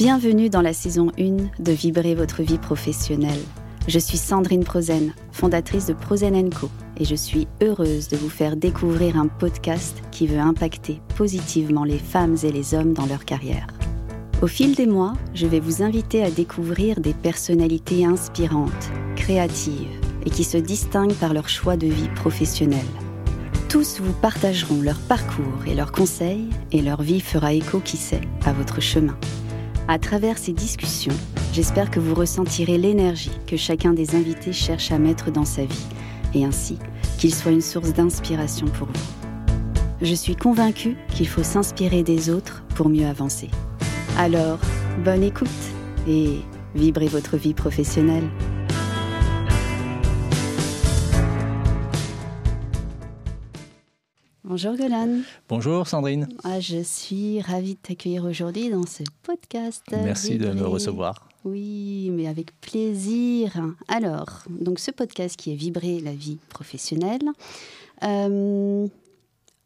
[0.00, 3.42] Bienvenue dans la saison 1 de Vibrer votre vie professionnelle.
[3.86, 8.56] Je suis Sandrine Prozen, fondatrice de Prozen Co, et je suis heureuse de vous faire
[8.56, 13.66] découvrir un podcast qui veut impacter positivement les femmes et les hommes dans leur carrière.
[14.40, 20.30] Au fil des mois, je vais vous inviter à découvrir des personnalités inspirantes, créatives et
[20.30, 22.80] qui se distinguent par leur choix de vie professionnelle.
[23.68, 28.22] Tous vous partageront leur parcours et leurs conseils, et leur vie fera écho, qui sait,
[28.46, 29.18] à votre chemin.
[29.90, 31.16] À travers ces discussions,
[31.52, 35.86] j'espère que vous ressentirez l'énergie que chacun des invités cherche à mettre dans sa vie,
[36.32, 36.78] et ainsi
[37.18, 39.56] qu'il soit une source d'inspiration pour vous.
[40.00, 43.50] Je suis convaincue qu'il faut s'inspirer des autres pour mieux avancer.
[44.16, 44.60] Alors,
[45.04, 45.48] bonne écoute
[46.06, 46.38] et
[46.76, 48.28] vibrez votre vie professionnelle.
[54.50, 55.20] Bonjour Golan.
[55.48, 56.26] Bonjour Sandrine.
[56.42, 59.84] Ah, je suis ravie de t'accueillir aujourd'hui dans ce podcast.
[59.92, 61.28] Merci de me recevoir.
[61.44, 63.52] Oui, mais avec plaisir.
[63.86, 67.22] Alors, donc ce podcast qui est Vibrer la vie professionnelle.
[68.02, 68.88] Euh,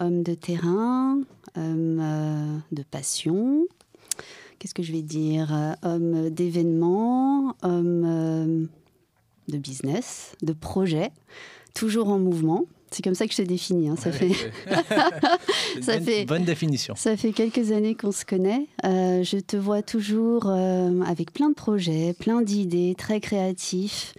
[0.00, 1.18] homme de terrain,
[1.56, 3.66] homme euh, de passion.
[4.58, 5.77] Qu'est-ce que je vais dire?
[5.82, 8.68] Homme d'événements, homme
[9.48, 11.10] de business, de projet,
[11.72, 12.66] toujours en mouvement.
[12.94, 13.88] C'est comme ça que je te définis.
[13.88, 13.96] Hein.
[13.96, 14.30] Ça, fait...
[15.82, 16.24] ça bonne, fait...
[16.26, 16.94] bonne définition.
[16.96, 18.68] Ça fait quelques années qu'on se connaît.
[18.84, 24.14] Euh, je te vois toujours euh, avec plein de projets, plein d'idées, très créatif,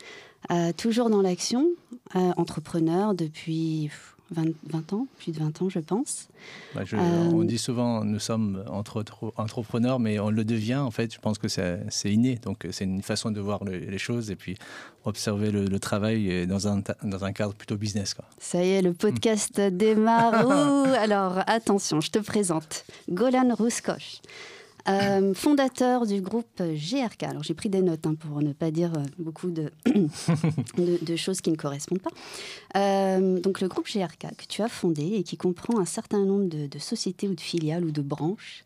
[0.52, 1.70] euh, toujours dans l'action,
[2.14, 3.90] entrepreneur depuis
[4.32, 6.28] 20, ans, plus de 20 ans, je pense.
[6.74, 9.04] Bah, on dit souvent, nous sommes entre
[9.38, 12.36] entrepreneurs, mais on le devient, en fait, je pense que c'est inné.
[12.44, 14.58] Donc, c'est une façon de voir les choses et puis
[15.06, 18.14] observer le, travail dans un, dans un cadre plutôt business.
[18.14, 18.26] Quoi.
[18.40, 20.50] Ça y est, le podcast démarre.
[21.00, 24.22] alors, attention, je te présente Golan Rouskoch.
[24.88, 27.24] Euh, fondateur du groupe GRK.
[27.24, 29.72] Alors j'ai pris des notes hein, pour ne pas dire euh, beaucoup de,
[30.78, 32.12] de, choses qui ne correspondent pas.
[32.78, 36.46] Euh, donc le groupe GRK que tu as fondé et qui comprend un certain nombre
[36.46, 38.64] de, de sociétés ou de filiales ou de branches.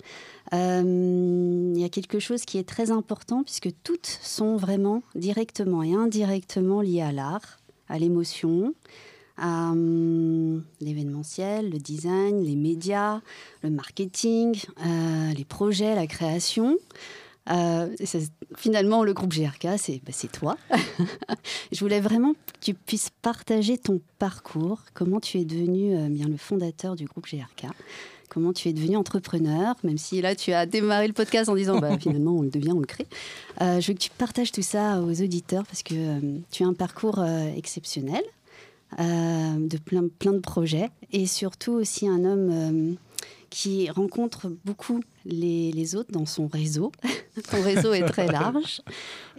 [0.52, 5.94] Il y a quelque chose qui est très important puisque toutes sont vraiment directement et
[5.94, 8.74] indirectement liées à l'art, à l'émotion,
[9.40, 13.22] à hum, l'événementiel, le design, les médias,
[13.64, 16.78] le marketing, euh, les projets, la création.
[17.52, 17.96] Euh,
[18.56, 20.58] finalement, le groupe GRK, c'est bah, toi.
[21.72, 26.28] Je voulais vraiment que tu puisses partager ton parcours, comment tu es devenu euh, bien
[26.28, 27.72] le fondateur du groupe GRK,
[28.30, 31.80] comment tu es devenu entrepreneur, même si là tu as démarré le podcast en disant
[31.80, 33.08] bah, finalement on le devient, on le crée.
[33.60, 36.20] je veux que tu partages tout ça aux auditeurs parce que
[36.52, 37.24] tu as un parcours
[37.56, 38.22] exceptionnel.
[38.98, 42.94] Euh, de plein, plein de projets, et surtout aussi un homme euh,
[43.52, 46.92] qui rencontre beaucoup les, autres dans son réseau.
[47.52, 48.82] son réseau est très large,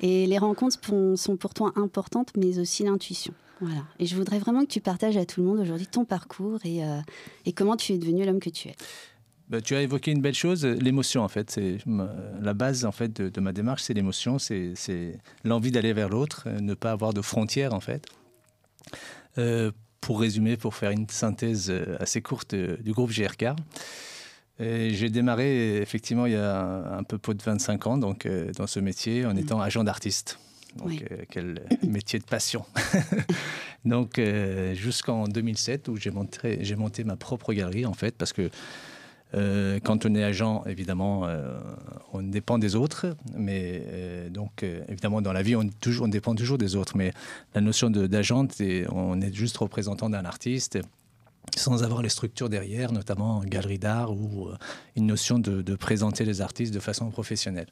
[0.01, 0.79] et les rencontres
[1.17, 3.35] sont pour toi importantes, mais aussi l'intuition.
[3.61, 3.83] Voilà.
[3.99, 6.85] Et je voudrais vraiment que tu partages à tout le monde aujourd'hui ton parcours et,
[6.85, 7.01] euh,
[7.45, 8.77] et comment tu es devenu l'homme que tu es.
[9.49, 11.51] Bah, tu as évoqué une belle chose, l'émotion en fait.
[11.51, 11.79] C'est
[12.41, 16.49] la base en fait de, de ma démarche, c'est l'émotion, c'est l'envie d'aller vers l'autre,
[16.61, 18.07] ne pas avoir de frontières en fait.
[19.39, 19.71] Euh,
[20.01, 23.49] pour résumer, pour faire une synthèse euh, assez courte euh, du groupe GRK.
[24.59, 28.79] J'ai démarré effectivement il y a un peu plus de 25 ans donc, dans ce
[28.79, 29.39] métier en mm.
[29.39, 30.39] étant agent d'artiste.
[30.77, 32.67] Donc, quel métier de passion.
[33.87, 34.21] donc,
[34.75, 38.51] jusqu'en 2007, où j'ai monté, monté ma propre galerie, en fait, parce que
[39.35, 41.59] euh, quand on est agent, évidemment, euh,
[42.13, 45.65] on dépend des autres, mais euh, donc évidemment dans la vie, on,
[46.09, 46.97] dépend toujours des autres.
[46.97, 47.13] Mais
[47.55, 48.47] la notion d'agent,
[48.91, 50.79] on est juste représentant d'un artiste
[51.57, 54.51] sans avoir les structures derrière, notamment galerie d'art ou
[54.95, 57.67] une notion de, présenter les artistes de façon professionnelle.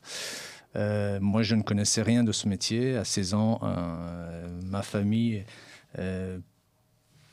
[0.75, 2.97] moi, je ne connaissais rien de ce métier.
[2.97, 3.61] À 16 ans,
[4.65, 5.45] ma famille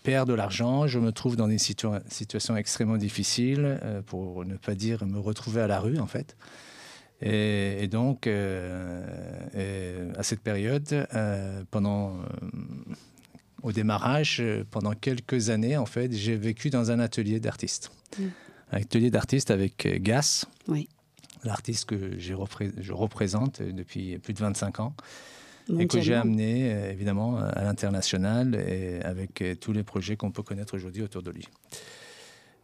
[0.05, 4.75] perd de l'argent, je me trouve dans une situation extrêmement difficile, euh, pour ne pas
[4.75, 6.37] dire me retrouver à la rue en fait.
[7.21, 9.01] Et, donc, euh,
[10.15, 12.19] à cette période, euh, pendant,
[13.63, 17.91] au démarrage, pendant quelques années, en fait, j'ai vécu dans un atelier d'artiste.
[18.19, 18.23] Mm.
[18.73, 20.87] Un atelier d'artiste avec Gas, oui.
[21.43, 22.33] l'artiste que je
[22.93, 24.93] représente depuis plus de 25 ans
[25.79, 30.31] et que j'ai amené euh, évidemment à l'international et avec euh, tous les projets qu'on
[30.31, 31.47] peut connaître aujourd'hui autour de lui.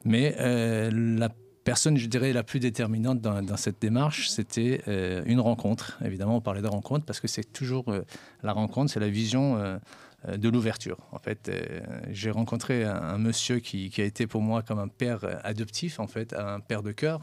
[0.04, 1.30] Mais euh, la
[1.64, 4.82] personne, je dirais, la plus déterminante dans, cette démarche, c'était
[5.28, 6.00] une rencontre.
[6.04, 7.94] Évidemment, on parlait de rencontre parce que c'est toujours
[8.42, 9.80] la rencontre, c'est la vision
[10.28, 10.98] de l'ouverture.
[11.12, 11.52] En fait,
[12.10, 16.08] j'ai rencontré un, monsieur qui, qui, a été pour moi comme un père adoptif, en
[16.08, 17.22] fait, un père de cœur,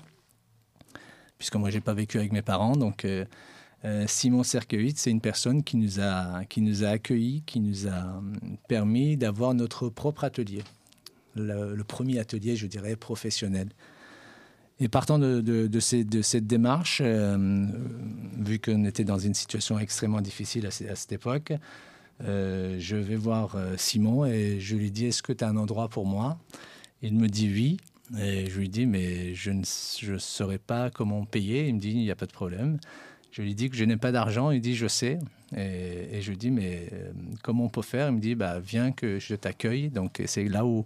[1.37, 2.77] puisque moi, j'ai pas vécu avec mes parents.
[2.77, 3.05] Donc,
[4.07, 8.21] Simon Cerquevit, c'est une personne qui nous, a, qui nous a accueillis, qui nous a
[8.67, 10.65] permis d'avoir notre propre atelier.
[11.37, 13.69] Le, premier atelier, je dirais, professionnel.
[14.81, 20.71] Et partant de, de, cette démarche, vu qu'on était dans une situation extrêmement difficile à,
[20.71, 21.53] cette époque,
[22.25, 25.57] euh, je vais voir euh, Simon et je lui dis Est-ce que tu as un
[25.57, 26.39] endroit pour moi?
[27.03, 27.77] Il me dit oui.
[28.19, 31.69] Et je lui dis Mais je ne je saurais pas comment payer.
[31.69, 32.79] Il me dit Il n'y a pas de problème.
[33.39, 34.51] Je lui dis que je n'ai pas d'argent.
[34.51, 35.19] Il dit Je sais.
[35.57, 37.11] Et, je lui dis Mais euh,
[37.43, 38.09] comment on peut faire?
[38.09, 39.89] Il me dit bah, Viens que je t'accueille.
[39.89, 40.85] Donc c'est là où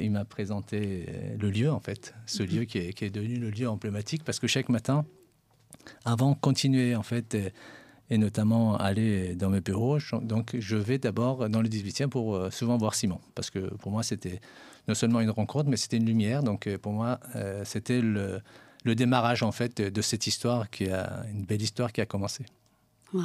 [0.00, 1.06] il m'a présenté
[1.36, 2.14] le lieu, en fait.
[2.26, 2.48] Ce mhm.
[2.48, 5.04] lieu qui est, qui est, devenu le lieu emblématique parce que chaque matin,
[6.04, 7.36] avant de continuer, en fait,
[8.10, 9.98] et notamment aller dans mes bureaux.
[10.22, 13.92] Donc je vais d'abord dans le 18e pour euh, souvent voir Simon, parce que pour
[13.92, 14.40] moi c'était
[14.88, 16.42] non seulement une rencontre, mais c'était une lumière.
[16.42, 18.40] Donc euh, pour moi euh, c'était le,
[18.84, 22.44] le, démarrage en fait de cette histoire qui a une belle histoire qui a commencé.
[23.12, 23.22] Wow.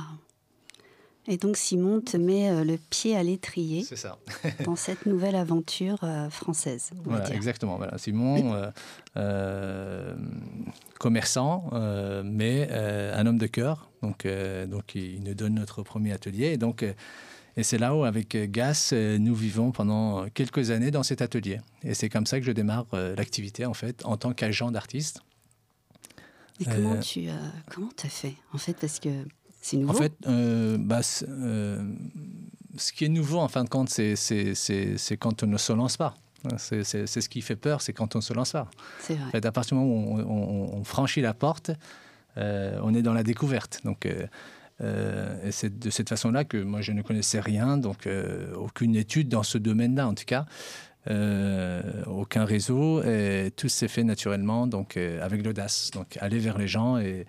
[1.30, 3.86] Et donc Simon te met euh, le pied à l'étrier
[4.66, 6.90] dans cette nouvelle aventure euh, française.
[7.04, 7.78] Voilà, exactement.
[7.78, 8.00] Voilà.
[8.00, 8.72] Simon,
[9.16, 10.16] euh,
[10.98, 11.70] commerçant,
[12.24, 13.90] mais un homme de cœur.
[14.02, 14.26] Donc,
[14.68, 16.48] donc il nous donne notre premier atelier.
[16.48, 16.84] Et donc
[17.58, 21.60] et c'est là où, avec Gas, nous vivons pendant quelques années dans cet atelier.
[21.84, 25.22] Et c'est comme ça que je démarre l'activité, en fait, en tant qu'agent d'artiste.
[26.60, 27.28] Et comment tu
[27.70, 29.10] comment as fait, en fait, parce que
[29.62, 29.94] c'est nouveau.
[29.94, 31.84] En fait, euh, bah, euh,
[32.78, 34.16] ce qui est nouveau, en fin de compte, c'est
[35.20, 36.16] quand on ne se lance pas.
[36.58, 38.70] C'est ce qui fait peur, c'est quand on ne se lance pas.
[39.02, 39.26] C'est vrai.
[39.26, 41.72] En fait, à partir du moment où on, franchit la porte,
[42.38, 43.82] euh, on est dans la découverte.
[43.84, 44.08] Donc,
[45.50, 48.08] c'est de cette façon-là que moi, je ne connaissais rien, donc
[48.56, 50.46] aucune étude dans ce domaine-là, en tout cas.
[51.08, 55.92] Aucun réseau, et tout s'est fait naturellement, donc avec l'audace.
[55.94, 57.26] Donc aller vers les gens et,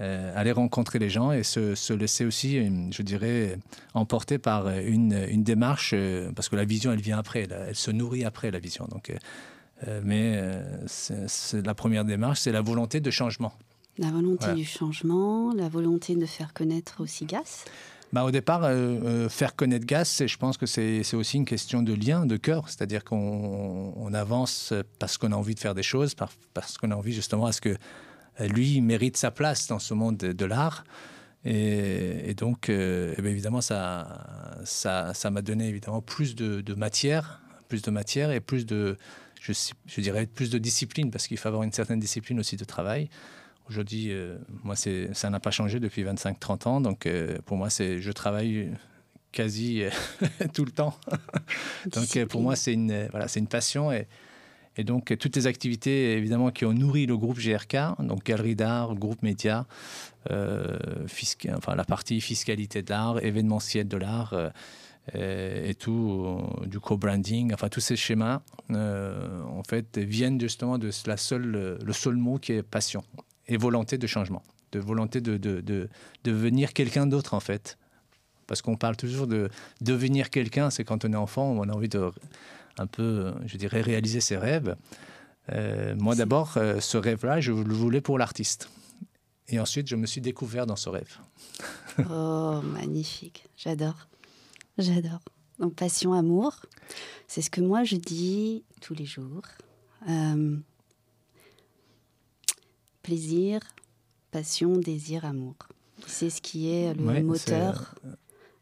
[0.00, 2.60] euh, aller rencontrer les gens et se, laisser aussi,
[2.90, 3.56] je dirais,
[3.94, 7.92] emporter par une, une, démarche, euh, parce que la vision, elle vient après, elle, se
[7.92, 8.88] nourrit après la vision.
[8.90, 9.12] Donc,
[9.86, 10.42] euh, mais
[10.86, 13.52] c'est la première démarche, c'est la volonté de changement.
[13.96, 17.64] La volonté du changement, la volonté de faire connaître aussi GAS
[18.14, 18.68] bah, au départ,
[19.28, 22.68] faire connaître GAS, je pense que c'est aussi une question de lien, de cœur.
[22.68, 26.14] C'est-à-dire qu'on avance parce qu'on a envie de faire des choses,
[26.54, 27.76] parce qu'on a envie justement à ce que
[28.40, 30.84] euh, lui, mérite sa place dans ce monde de, l'art.
[31.44, 37.82] Et, donc, euh, eh évidemment, ça, ça, ça m'a donné évidemment plus de, matière, plus
[37.82, 38.96] de matière et plus de,
[39.40, 43.08] je dirais, plus de discipline, parce qu'il faut avoir une certaine discipline aussi de travail.
[43.68, 46.80] Aujourd'hui, euh, moi, ça n'a pas changé depuis 25-30 ans.
[46.80, 47.08] Donc,
[47.46, 48.70] pour moi, c'est, je travaille
[49.32, 49.82] quasi
[50.54, 50.94] tout le temps.
[51.92, 53.90] donc, pour moi, c'est une, voilà, c'est une passion.
[53.90, 54.06] Et,
[54.76, 58.94] et donc, toutes les activités, évidemment, qui ont nourri le groupe GRK, donc galerie d'art,
[58.94, 59.66] groupe média,
[60.30, 60.76] euh,
[61.56, 64.34] enfin, la partie fiscalité de l'art, événementiel de l'art,
[65.14, 68.40] euh, et tout, euh, du co-branding, enfin, tous ces schémas,
[68.70, 73.04] en fait, viennent justement de la seule, le seul mot qui est passion
[73.48, 74.42] et volonté de changement,
[74.72, 75.88] de volonté de, de, de
[76.24, 77.78] devenir quelqu'un d'autre, en fait.
[78.46, 79.48] Parce qu'on parle toujours de
[79.80, 82.10] devenir quelqu'un, c'est quand on est enfant, on a envie de
[82.78, 84.76] un peu, je dirais, réaliser ses rêves.
[85.52, 88.68] Euh, moi d'abord, euh, ce rêve-là, je le voulais pour l'artiste.
[89.48, 91.18] Et ensuite, je me suis découvert dans ce rêve.
[92.10, 93.44] oh, magnifique.
[93.56, 94.08] J'adore.
[94.78, 95.20] J'adore.
[95.58, 96.56] Donc, passion, amour.
[97.28, 99.42] C'est ce que moi, je dis tous les jours.
[100.08, 100.56] Euh,
[103.04, 103.60] plaisir,
[104.32, 105.54] passion, désir, amour.
[106.08, 107.94] C'est ce qui est le moteur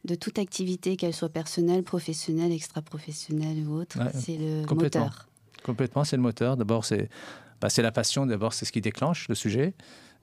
[0.05, 3.99] de toute activité, qu'elle soit personnelle, professionnelle, extra-professionnelle ou autre.
[4.15, 5.29] c'est le moteur.
[5.63, 6.57] Complètement, c'est le moteur.
[6.57, 7.09] D'abord, c'est
[7.61, 9.75] bah, la passion, d'abord, c'est ce qui déclenche le sujet.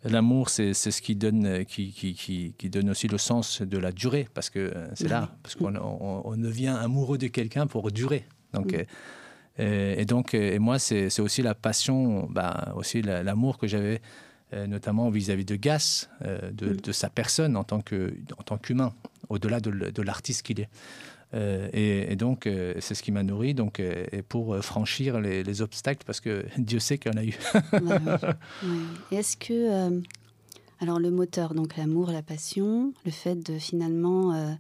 [0.04, 2.14] L'amour, c'est ce qui donne, qui, qui,
[2.58, 5.76] qui, donne aussi le sens de la durée, parce que euh, c'est là, parce qu'on
[5.76, 8.26] on, devient amoureux de quelqu'un pour durer.
[8.54, 8.84] Donc, euh,
[9.60, 14.02] et, donc, et moi, c'est aussi la passion, bah, aussi l'amour que j'avais
[14.52, 16.78] euh, notamment vis-à-vis de Gas, euh, mm.
[16.78, 18.96] de, sa personne en tant qu'humain,
[19.30, 20.70] au-delà de, l'artiste qu'il est.
[21.36, 22.50] Euh, et, donc,
[22.80, 26.98] c'est ce qui m'a nourri donc, et pour franchir les, obstacles, parce que Dieu sait
[26.98, 27.38] qu'il y en a eu.
[29.12, 30.02] Est-ce que,
[30.80, 34.58] alors le moteur, donc l'amour, la passion, le fait de finalement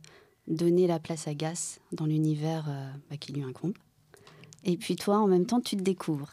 [0.47, 2.65] donner la place à Gas dans l'univers
[3.09, 3.73] bah, qui lui incombe,
[4.63, 6.31] et puis toi, en même temps, tu te découvres.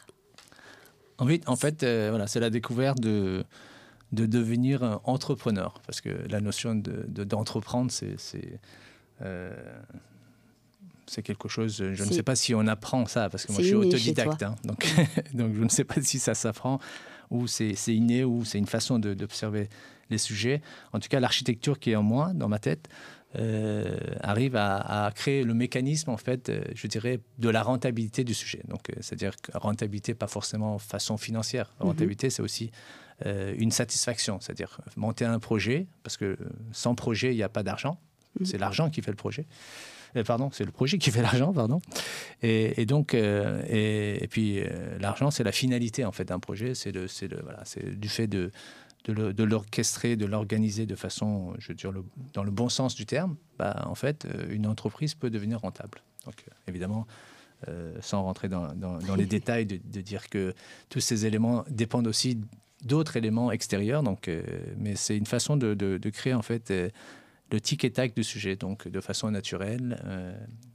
[1.19, 3.45] En fait, euh, voilà, c'est la découverte de,
[4.13, 5.81] de devenir entrepreneur.
[5.87, 8.61] Parce que la notion d'entreprendre, de, c'est.
[9.23, 9.55] Euh,
[11.09, 13.67] c'est quelque chose, je ne sais pas si on apprend ça, parce que moi je
[13.69, 14.93] suis autodidacte, hein, donc,
[15.35, 16.81] donc je ne sais pas si ça s'apprend.
[17.31, 19.69] ou c'est inné, ou c'est une façon d'observer
[20.11, 20.63] les sujets.
[20.93, 22.89] En tout cas, l'architecture qui est en moi, dans ma tête,
[23.39, 28.35] euh, arrive à, créer le mécanisme, en fait, euh, je dirais, de la rentabilité du
[28.35, 28.63] sujet.
[28.69, 31.75] Donc, euh, c'est-à-dire rentabilité, pas forcément façon financière.
[31.81, 31.87] Mhm.
[31.87, 32.71] rentabilité, c'est aussi
[33.25, 36.37] une satisfaction, c'est-à-dire monter un projet, parce que
[36.73, 37.99] sans projet, il n'y a pas d'argent.
[38.39, 38.45] Mhm.
[38.45, 39.47] C'est l'argent qui fait le projet.
[40.27, 41.81] pardon, c'est le projet qui fait l'argent, pardon.
[42.43, 44.61] Et, donc, et, puis
[45.01, 46.75] l'argent, c'est la finalité en fait d'un projet.
[46.75, 48.51] C'est le, le, voilà, c'est du fait de
[49.13, 51.93] de l'orchestrer, de l'organiser de façon, je veux dire,
[52.33, 56.03] dans le bon sens du terme, bah, en fait, euh, une entreprise peut devenir rentable.
[56.25, 57.07] Donc, euh, évidemment,
[57.69, 58.69] euh, sans rentrer dans,
[59.17, 60.55] les détails, de, dire que
[60.89, 62.41] tous ces éléments dépendent aussi
[62.85, 64.03] d'autres éléments extérieurs.
[64.03, 64.31] Donc,
[64.77, 66.73] mais c'est une façon de, de, créer en fait
[67.53, 70.01] le tic et tac du sujet, donc de façon naturelle.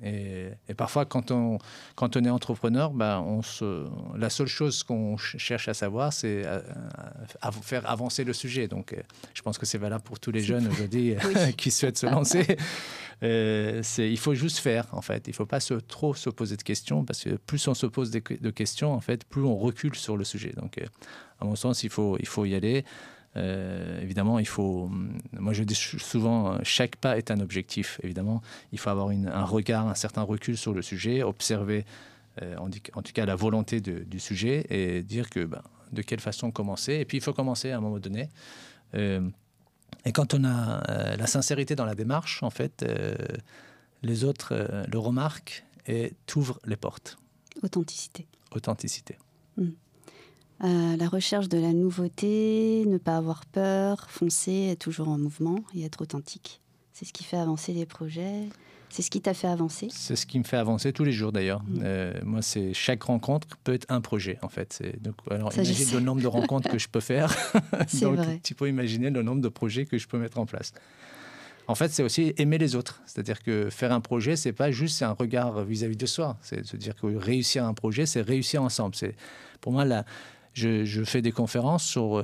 [0.03, 1.57] Euh, et, parfois, quand on,
[1.95, 6.45] quand on est entrepreneur, ben, on se, la seule chose qu'on cherche à savoir, c'est
[6.45, 8.67] à, faire avancer le sujet.
[8.67, 9.01] Donc, euh,
[9.33, 11.15] je pense que c'est valable pour tous les jeunes aujourd'hui
[11.57, 12.45] qui souhaitent se lancer.
[13.23, 15.27] Euh, il faut juste faire, en fait.
[15.27, 17.85] Il ne faut pas se, trop se poser de questions, parce que plus on se
[17.85, 20.53] pose de questions, en fait, plus on recule sur le sujet.
[20.53, 20.79] Donc,
[21.39, 22.83] à mon sens, il faut, il faut y aller.
[23.37, 24.89] Euh, évidemment, il faut.
[25.33, 27.99] Moi, je dis souvent, chaque pas est un objectif.
[28.03, 31.85] Évidemment, il faut avoir un regard, un certain recul sur le sujet, observer,
[32.41, 35.61] euh, en, tout cas, la volonté du sujet et dire que ben,
[35.91, 36.93] de quelle façon commencer.
[36.95, 38.29] Et puis, il faut commencer à un moment donné.
[38.95, 39.21] Euh,
[40.03, 42.85] et quand on a la sincérité dans la démarche, en fait,
[44.01, 47.17] les autres le remarquent et t'ouvrent les portes.
[47.61, 48.27] Authenticité.
[48.51, 49.17] Authenticité.
[49.57, 49.71] Hmm.
[50.63, 55.63] Euh, la recherche de la nouveauté, ne pas avoir peur, foncer, être toujours en mouvement
[55.75, 56.61] et être authentique.
[56.93, 58.47] C'est ce qui fait avancer les projets.
[58.89, 61.31] C'est ce qui t'a fait avancer C'est ce qui me fait avancer tous les jours
[61.31, 61.63] d'ailleurs.
[61.63, 61.79] Mm.
[61.81, 64.83] Euh, moi, c'est chaque rencontre peut être un projet en fait.
[65.01, 67.33] Donc, alors, imagine le nombre de rencontres que je peux faire.
[68.01, 68.39] donc, vrai.
[68.43, 70.73] tu peux imaginer le nombre de projets que je peux mettre en place.
[71.67, 73.01] En fait, c'est aussi aimer les autres.
[73.05, 76.37] C'est-à-dire que faire un projet, c'est pas juste un regard vis-à-vis -vis de soi.
[76.41, 78.95] C'est se dire que réussir un projet, c'est réussir ensemble.
[78.95, 79.15] C'est
[79.61, 80.03] pour moi la,
[80.53, 82.23] je, fais des conférences sur euh,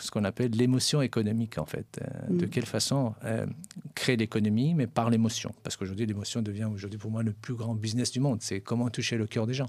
[0.00, 2.00] ce qu'on appelle l'émotion économique, en fait.
[2.00, 2.48] Euh, de mm.
[2.48, 3.46] quelle façon euh,
[3.94, 5.54] créer l'économie, mais par l'émotion.
[5.62, 8.40] Parce qu'aujourd'hui, l'émotion devient aujourd'hui pour moi le plus grand business du monde.
[8.40, 9.68] C'est comment toucher le cœur des gens.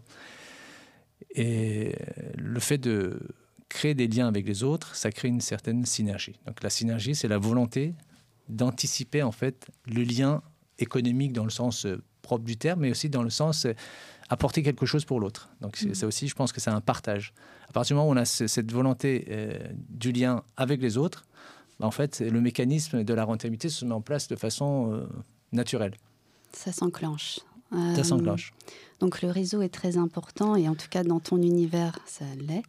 [1.35, 1.95] Et
[2.37, 3.19] le fait de
[3.69, 6.39] créer des liens avec les autres, ça crée une certaine synergie.
[6.45, 7.95] Donc la synergie, c'est la volonté
[8.49, 10.41] d'anticiper en fait le lien
[10.79, 11.87] économique dans le sens
[12.21, 13.65] propre du terme, mais aussi dans le sens
[14.29, 15.49] apporter quelque chose pour l'autre.
[15.61, 16.09] Donc c'est ça mm.
[16.09, 17.33] aussi, je pense que c'est un partage.
[17.73, 19.57] À partir du moment où on a cette volonté euh,
[19.89, 21.25] du lien avec les autres,
[21.79, 25.07] bah, en fait, le mécanisme de la rentabilité se met en place de façon euh,
[25.51, 25.95] naturelle.
[26.51, 27.39] Ça s'enclenche.
[27.71, 28.53] ça euh, s'enclenche.
[28.99, 32.61] Donc le réseau est très important et en tout cas dans ton univers, ça l'est.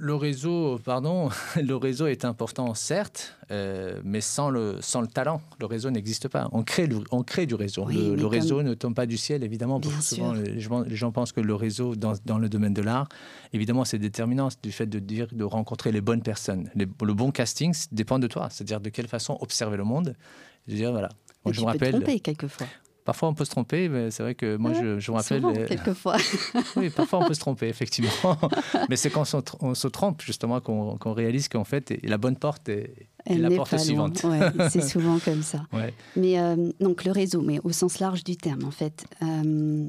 [0.00, 5.42] Le réseau, pardon, le réseau est important, certes, euh, mais sans le, sans le talent,
[5.58, 6.48] le réseau n'existe pas.
[6.52, 7.84] On crée, on crée du réseau.
[7.84, 9.80] le, réseau ne tombe pas du ciel, évidemment.
[10.00, 13.08] souvent, les gens, les gens, pensent que le réseau, dans, dans le domaine de l'art,
[13.52, 16.70] évidemment, c'est déterminant du fait de dire, de rencontrer les bonnes personnes.
[16.76, 20.14] le bon casting dépend de toi, c'est-à-dire de quelle façon observer le monde.
[20.68, 21.08] Je veux dire, voilà.
[21.44, 21.92] Moi, je me rappelle.
[21.92, 22.66] tromper quelquefois.
[23.08, 25.40] Parfois, on peut se tromper, mais c'est vrai que moi, je, je me rappelle.
[25.40, 26.18] Souvent, quelquefois.
[26.76, 28.10] oui, parfois, on peut se tromper, effectivement.
[28.90, 29.24] mais c'est quand
[29.62, 34.22] on se trompe, justement, qu'on réalise qu'en fait, la bonne porte est, la porte suivante.
[34.70, 35.62] c'est souvent comme ça.
[36.16, 39.06] Mais euh, donc, le réseau, mais au sens large du terme, en fait.
[39.22, 39.86] Euh,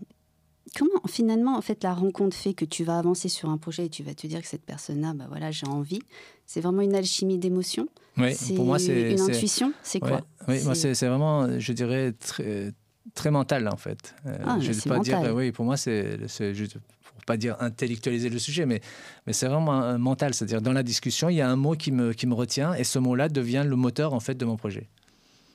[0.77, 3.89] comment, finalement, en fait, la rencontre fait que tu vas avancer sur un projet et
[3.89, 5.99] tu vas te dire que cette personne-là, bah voilà, j'ai envie.
[6.45, 7.89] C'est vraiment une alchimie d'émotions?
[8.15, 9.73] Oui, pour moi, c'est une intuition?
[9.83, 10.21] C'est quoi?
[10.47, 12.71] Oui, moi, c'est vraiment, je dirais, très
[13.15, 14.15] très mental en fait.
[14.25, 18.29] Euh, ah, je vais pas dire, oui, pour moi c'est juste pour pas dire intellectualiser
[18.29, 18.81] le sujet, mais
[19.27, 22.13] mais c'est vraiment mental, c'est-à-dire dans la discussion il y a un mot qui me
[22.13, 24.89] qui me retient et ce mot-là devient le moteur en fait de mon projet.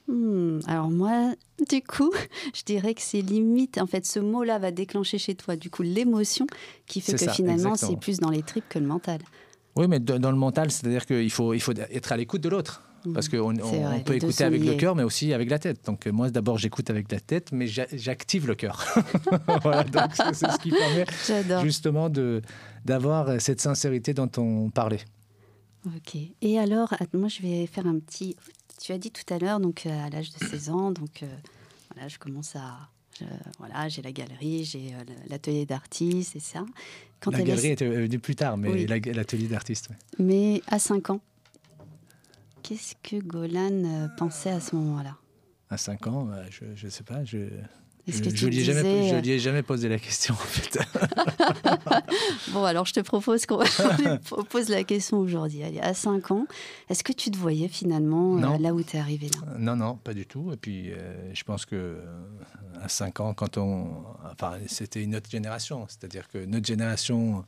[0.06, 1.34] Hmm, alors moi,
[1.70, 2.12] du coup,
[2.54, 3.78] je dirais que c'est limite.
[3.78, 6.46] En fait, ce mot-là va déclencher chez toi, du coup, l'émotion
[6.86, 9.20] qui fait que finalement, c'est plus dans les tripes que le mental.
[9.76, 12.82] Oui, mais dans le mental, c'est-à-dire qu'il faut, il faut être à l'écoute de l'autre.
[13.12, 15.84] Parce qu'on on, peut écouter avec le cœur, mais aussi avec la tête.
[15.84, 18.84] Donc moi, d'abord, j'écoute avec la tête, mais j'active le cœur.
[19.62, 21.04] voilà, donc c'est ce qui permet
[21.62, 22.10] justement
[22.84, 25.00] d'avoir cette sincérité dont on parlait.
[25.86, 26.16] Ok.
[26.40, 28.36] Et alors, moi, je vais faire un petit...
[28.82, 31.26] Tu as dit tout à l'heure, donc à l'âge de 16 ans, donc euh,
[31.92, 32.88] voilà, je commence à...
[33.58, 36.64] voilà, j'ai la galerie, j'ai euh, l'atelier d'artiste et ça.
[37.20, 39.90] Quand la galerie était venue plus tard, mais l'atelier d'artiste.
[40.18, 41.20] Mais à 5 ans,
[42.64, 45.18] Qu'est-ce que Golan euh, pensait à ce moment-là?
[45.68, 47.22] À 5 ans, bah, je ne sais pas.
[47.22, 47.50] Je...
[48.06, 50.78] je ne lui, jamais, lui ai jamais posé la question, en fait.
[52.52, 53.62] bon, alors je te propose qu'on
[54.50, 55.62] pose la question aujourd'hui.
[55.62, 56.46] Allez, à 5 ans,
[56.88, 59.58] est-ce que tu te voyais finalement euh, là où tu es arrivé là?
[59.58, 60.50] Non, non, pas du tout.
[60.50, 62.00] Et puis, euh, je pense que euh,
[62.80, 64.04] à 5 ans, quand on.
[64.32, 65.84] Enfin, c'était une autre génération.
[65.86, 67.44] C'est-à-dire que notre génération.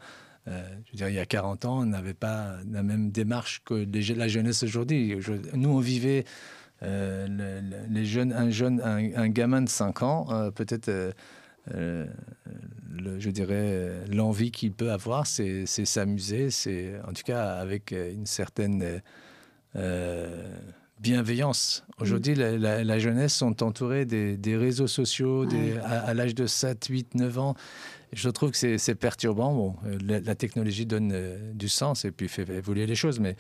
[0.47, 0.53] Je
[0.93, 4.29] veux dire, il y a 40 ans, on n'avait pas la même démarche que la
[4.29, 5.17] jeunesse aujourd'hui.
[5.55, 6.25] Nous, on vivait
[6.83, 10.91] euh, les jeunes, un jeune, un, gamin de 5 ans, euh, peut-être,
[11.75, 12.07] euh,
[13.19, 19.01] je dirais, l'envie qu'il peut avoir, c'est s'amuser, c'est en tout cas avec une certaine
[21.01, 21.85] bienveillance.
[21.99, 22.57] Aujourd'hui, mm.
[22.57, 25.47] la, jeunesse sont entourés des, réseaux sociaux
[25.83, 27.55] à, l'âge de 7, 8, 9 ans.
[28.13, 29.55] Je trouve que c'est perturbant.
[29.55, 33.37] Bon, la, la, technologie donne du sens et puis fait évoluer les choses, mais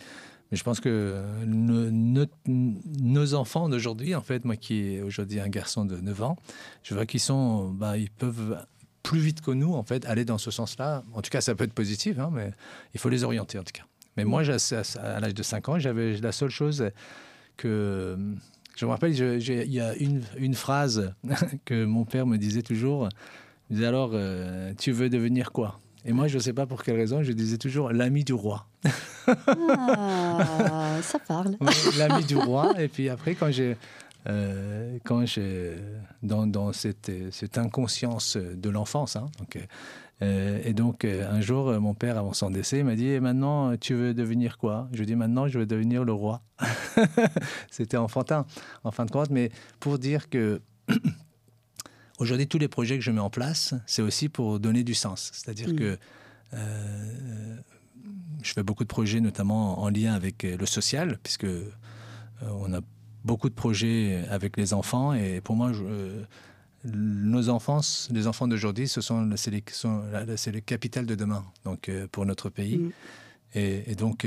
[0.52, 5.96] je pense que nos, enfants d'aujourd'hui, en fait, moi qui ai aujourd'hui un garçon de
[5.96, 6.36] 9 ans,
[6.82, 8.64] je vois qu'ils sont, bah, ils peuvent
[9.02, 11.02] plus vite que nous, en fait, aller dans ce sens-là.
[11.14, 12.52] En tout cas, ça peut être positif, hein, mais
[12.94, 13.84] il faut les orienter, en tout cas.
[14.16, 16.90] Mais moi, à l'âge de 5 ans, j'avais la seule chose
[17.56, 18.16] que...
[18.76, 21.14] Je me rappelle, il y a une, phrase
[21.64, 23.08] que mon père me disait toujours.
[23.70, 25.80] Il disait alors, euh, tu veux devenir quoi?
[26.04, 28.66] Et moi, je ne sais pas pour quelle raison, je disais toujours l'ami du roi.
[29.26, 31.56] Ah, ça parle.
[31.98, 32.80] l'ami du roi.
[32.80, 33.76] Et puis après, quand j'ai.
[34.28, 35.76] Euh, quand j'ai
[36.22, 39.14] dans, dans cette, cette, inconscience de l'enfance.
[39.14, 39.56] Hein, donc,
[40.22, 43.94] euh, et donc, euh, un jour, mon père, avant son décès, m'a dit maintenant, tu
[43.94, 44.88] veux devenir quoi?
[44.92, 46.42] Je lui ai dit Maintenant, je veux devenir le roi.
[47.70, 48.46] C'était enfantin,
[48.84, 50.60] en fin de compte, mais pour dire que
[52.18, 55.30] Aujourd'hui, tous les projets que je mets en place, c'est aussi pour donner du sens.
[55.34, 55.76] C'est-à-dire mm.
[55.76, 55.98] que
[56.54, 57.56] euh,
[58.42, 61.70] je fais beaucoup de projets, notamment en lien avec euh, le social, puisque euh,
[62.42, 62.80] on a
[63.24, 65.12] beaucoup de projets avec les enfants.
[65.12, 65.72] Et pour moi,
[66.84, 67.80] nos enfants,
[68.10, 72.78] les enfants d'aujourd'hui, ce sont, c'est, le capital de demain, donc pour notre pays.
[72.78, 72.92] Mm.
[73.54, 74.26] Et, donc,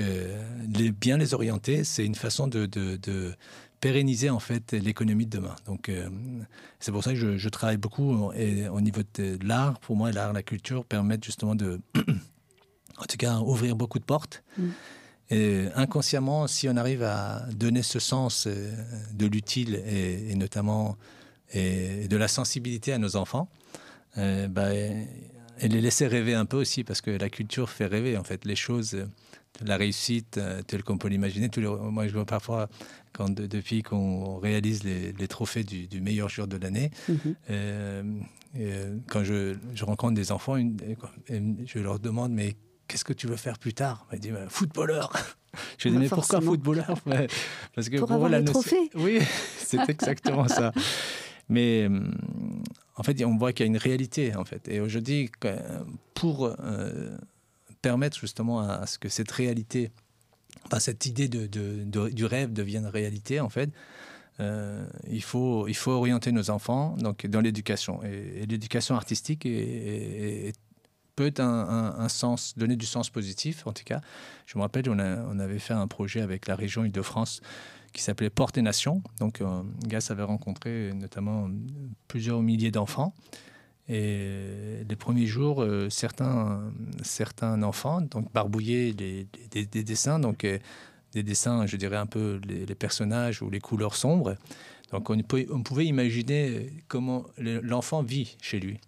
[0.73, 3.35] les, bien les orienter, c'est une façon de, de
[3.79, 5.55] pérenniser en fait l'économie de demain.
[5.65, 6.09] Donc euh,
[6.79, 9.79] c'est pour ça que je, travaille beaucoup et, au niveau de, l'art.
[9.79, 14.43] Pour moi, l'art, la culture permettent justement de, en tout cas, ouvrir beaucoup de portes.
[14.57, 14.67] Mm.
[15.31, 18.71] Et inconsciemment, si on arrive à donner ce sens euh,
[19.13, 20.97] de l'utile et, notamment
[21.53, 23.49] et de la sensibilité à nos enfants,
[24.17, 28.17] euh, bah, et les laisser rêver un peu aussi, parce que la culture fait rêver
[28.17, 29.05] en fait les choses
[29.65, 31.49] la réussite telle qu'on peut l'imaginer.
[31.57, 32.69] Moi, je vois parfois,
[33.13, 37.35] quand, depuis qu'on réalise les, trophées du, meilleur joueur de l'année, mhm.
[37.49, 38.03] euh,
[38.57, 42.55] euh, quand je, rencontre des enfants, je leur demande, mais
[42.87, 44.07] qu'est-ce que tu veux faire plus tard?
[44.13, 45.11] Ils disent, footballeur.
[45.79, 46.95] Je dis, mais pourquoi footballeur?
[47.75, 48.91] Parce que pour, avoir le trophée.
[48.93, 49.19] Oui,
[49.57, 50.71] c'est exactement ça.
[51.49, 51.89] Mais
[52.95, 54.67] en fait, on voit qu'il y a une réalité, en fait.
[54.67, 55.31] Et aujourd'hui,
[56.13, 56.55] pour
[57.81, 59.91] permettre justement à, ce que cette réalité,
[60.79, 63.71] cette idée de, du rêve devienne réalité, en fait,
[64.39, 68.01] euh, il, faut, il faut orienter nos enfants donc, dans l'éducation.
[68.03, 69.47] Et, l'éducation artistique
[71.15, 71.31] peut
[72.55, 74.01] donner du sens positif, en tout cas.
[74.45, 77.41] Je me rappelle, on, on avait fait un projet avec la région Île-de-France
[77.91, 79.01] qui s'appelait Porte et Nation.
[79.19, 81.49] Donc, euh, Gas avait rencontré notamment
[82.07, 83.13] plusieurs milliers d'enfants.
[83.89, 86.61] Et les premiers jours, euh, certains,
[87.01, 89.25] certains enfants donc barbouillaient des,
[89.65, 90.59] dessins, donc euh,
[91.13, 94.35] des dessins, je dirais un peu les, personnages ou les couleurs sombres.
[94.91, 95.17] Donc on,
[95.51, 98.79] on pouvait imaginer comment l'enfant vit chez lui.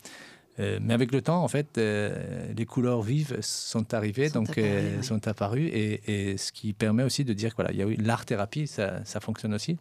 [0.59, 4.59] Euh, mais avec le temps, en fait, les couleurs vives sont arrivées, sont donc
[5.01, 8.25] sont apparues, et, ce qui permet aussi de dire que voilà, il y a l'art
[8.25, 9.79] thérapie, ça, ça fonctionne aussi.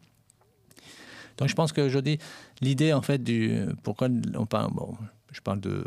[1.40, 2.18] Donc je pense qu'aujourd'hui,
[2.60, 4.94] l'idée en fait du pourquoi on parle, bon,
[5.32, 5.84] je parle de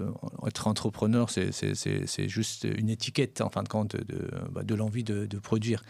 [0.48, 5.28] être entrepreneur, c'est juste une étiquette en fin de compte de, bah, de l'envie de,
[5.40, 5.84] produire.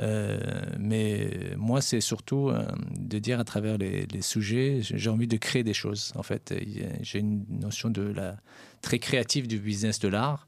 [0.00, 0.38] Euh,
[0.78, 2.66] mais moi, c'est surtout euh,
[2.98, 6.12] de dire à travers les, sujets, j'ai envie de créer des choses.
[6.14, 6.54] En fait,
[7.00, 8.36] j'ai une notion de la
[8.82, 10.46] très créative du business de l'art.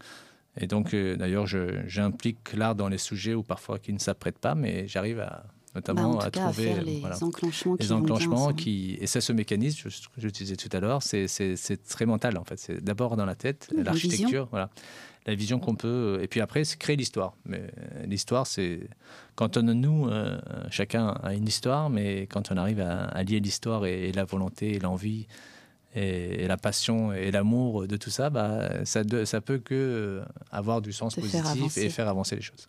[0.57, 4.55] Et donc, euh, d'ailleurs, j'implique l'art dans les sujets où parfois qui ne s'apprêtent pas,
[4.55, 9.33] mais j'arrive à notamment bah, à trouver les enclenchements, les enclenchements qui et ça ce
[9.33, 11.29] mécanisme je disais tout à l'heure c'est
[11.89, 12.59] très mental en fait.
[12.59, 14.71] C'est d'abord dans la tête l'architecture voilà
[15.27, 17.35] la vision qu'on peut et puis après c'est créer l'histoire.
[17.45, 17.63] Mais
[18.07, 18.81] l'histoire c'est
[19.37, 23.87] quand on nous euh, chacun a une histoire mais quand on arrive à, lier l'histoire
[23.87, 25.27] et, la volonté et l'envie
[25.95, 30.93] et, la passion et l'amour de tout ça bah ça ça peut que avoir du
[30.93, 32.69] sens positif et faire avancer les choses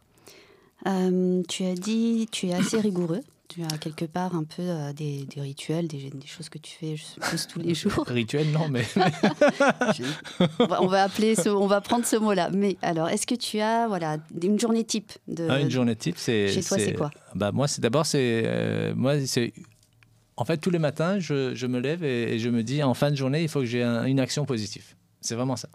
[0.87, 3.21] euh, tu as dit, tu es assez rigoureux.
[3.47, 6.71] tu as quelque part un peu euh, des, des, rituels, des, des, choses que tu
[6.73, 8.03] fais, je suppose, tous les jours.
[8.07, 8.83] Rituels, non, mais.
[10.59, 12.49] on, va, appeler ce, on va prendre ce mot-là.
[12.51, 16.15] Mais alors, est-ce que tu as voilà, une journée type de, ah, Une journée type,
[16.17, 16.47] c'est.
[16.47, 17.11] Chez toi, c'est quoi?
[17.35, 18.43] bah, Moi, c'est d'abord, c'est.
[18.45, 19.53] Euh, moi, c'est.
[20.37, 23.11] En fait, tous les matins, je, je me lève et, je me dis, en fin
[23.11, 24.95] de journée, il faut que j'ai une action positive.
[25.19, 25.69] C'est vraiment ça.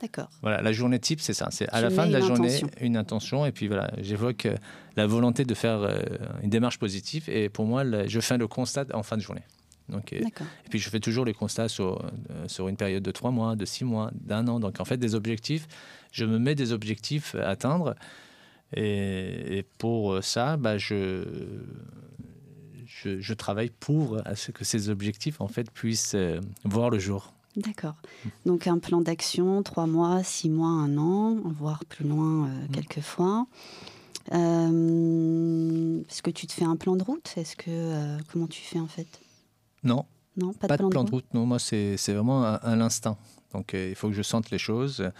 [0.00, 0.30] D'accord.
[0.42, 1.48] Voilà, la journée type, c'est ça.
[1.50, 3.46] C'est à la fin de la journée, une intention.
[3.46, 4.56] Et puis voilà, j'évoque euh,
[4.96, 5.98] la volonté de faire euh,
[6.42, 7.28] une démarche positive.
[7.28, 9.42] Et pour moi, je fais le constat en fin de journée.
[9.88, 13.10] Donc, et, et, puis je fais toujours les constats sur, euh, sur une période de
[13.10, 14.60] trois mois, de six mois, d'un an.
[14.60, 15.66] Donc en fait, des objectifs,
[16.12, 17.94] je me mets des objectifs à atteindre.
[18.76, 21.24] Et, pour ça, bah, je,
[22.86, 26.14] je, je, travaille pour à ce que ces objectifs en fait puissent
[26.64, 27.32] voir le jour.
[27.58, 27.96] D'accord.
[28.46, 32.68] Donc un plan d'action, trois mois, six mois, un an, voire plus loin euh, mmh.
[32.68, 33.46] quelquefois.
[34.32, 37.34] Euh, est-ce que tu te fais un plan de route?
[37.36, 39.08] Est-ce que euh, comment tu fais en fait?
[39.82, 40.04] Non.
[40.36, 41.24] Non, pas, de, plan de route.
[41.34, 43.18] Non, moi c'est vraiment à, l'instant.
[43.52, 45.10] Donc il faut que je sente les choses.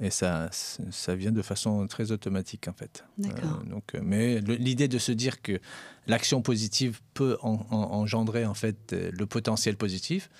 [0.00, 3.04] Et ça, ça vient de façon très automatique en fait.
[3.18, 3.62] D'accord.
[3.64, 5.58] donc, mais l'idée de se dire que
[6.06, 10.30] l'action positive peut engendrer en fait euh, le potentiel positif,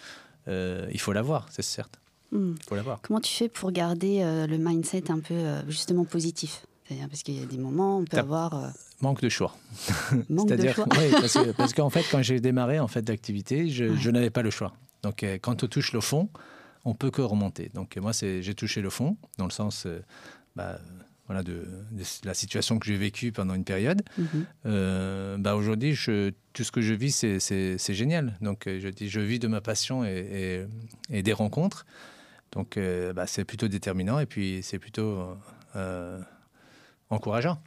[0.49, 1.99] euh, il faut l'avoir, c'est certes.
[2.33, 2.55] Hmm.
[2.59, 3.01] Il faut l'avoir.
[3.03, 5.35] Comment tu fais pour garder euh, le mindset un peu
[5.69, 6.67] justement positif?
[6.89, 9.57] Parce qu'il y a des moments, on peut avoir manque de choix.
[10.29, 10.87] Manque de choix.
[10.99, 14.73] oui, parce, qu'en fait, quand j'ai démarré en fait l'activité, je, n'avais pas le choix.
[15.03, 16.29] Donc, quand on touche le fond,
[16.87, 17.71] on peut que remonter.
[17.75, 19.87] Donc, moi, j'ai touché le fond dans le sens,
[20.55, 20.79] bah,
[21.27, 21.65] voilà, de,
[22.25, 24.03] la situation que j'ai vécue pendant une période.
[24.17, 24.47] Mhm.
[24.67, 25.95] Euh, bah aujourd'hui,
[26.53, 28.37] tout ce que je vis, c'est génial.
[28.41, 30.67] Donc, euh, je, dis, je vis de ma passion et,
[31.11, 31.85] et, des rencontres.
[32.53, 35.37] Donc, euh, bah, c'est plutôt déterminant et puis c'est plutôt
[37.11, 37.61] encourageant.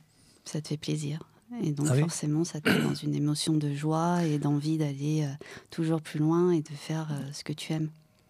[0.46, 1.20] Ça te fait plaisir.
[1.64, 5.28] Et donc, ah forcément, ça te met dans une émotion de joie et d'envie d'aller
[5.72, 7.90] toujours plus loin et de faire ce que tu aimes.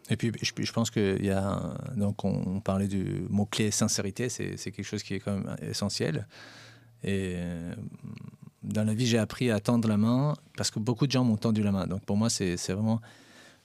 [0.10, 1.76] Et puis, je, pense qu'il y a.
[1.96, 6.28] Donc, on parlait du mot-clé sincérité, c'est quelque chose qui est quand même essentiel.
[7.04, 7.76] Et euh,
[8.64, 11.38] dans la vie, j'ai appris à tendre la main parce que beaucoup de gens m'ont
[11.38, 11.86] tendu la main.
[11.86, 13.02] Donc, pour moi, c'est vraiment.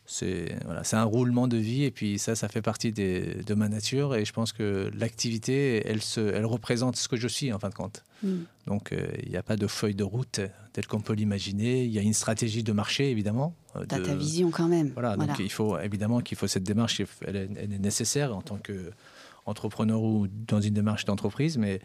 [0.07, 3.71] C'est voilà, un roulement de vie et puis ça, ça fait partie des, de ma
[3.71, 7.59] nature et je pense que l'activité, elle, se, elle représente ce que je suis en
[7.59, 8.05] fin de compte.
[8.23, 8.35] Mm.
[8.67, 10.40] Donc euh, il n'y a pas de feuille de route
[10.75, 11.85] telle qu'on peut l'imaginer.
[11.85, 13.55] Il y a une stratégie de marché évidemment.
[13.77, 14.90] Euh, tu as ta vision quand même.
[14.93, 18.43] Voilà, donc il faut évidemment qu'il faut cette démarche, elle est, elle est nécessaire en
[18.43, 21.81] tant qu'entrepreneur ou dans une démarche d'entreprise, mais,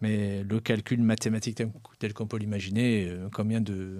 [0.00, 1.60] mais le calcul mathématique
[1.98, 3.98] tel, qu'on peut l'imaginer, euh, combien de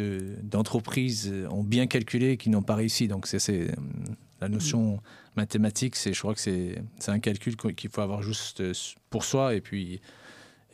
[0.00, 3.08] d'entreprises ont bien calculé qui n'ont pas réussi.
[3.08, 3.70] Donc c'est
[4.40, 5.00] la notion
[5.36, 8.62] mathématique, c'est je crois que c'est un calcul qu'il faut avoir juste
[9.10, 10.00] pour soi et puis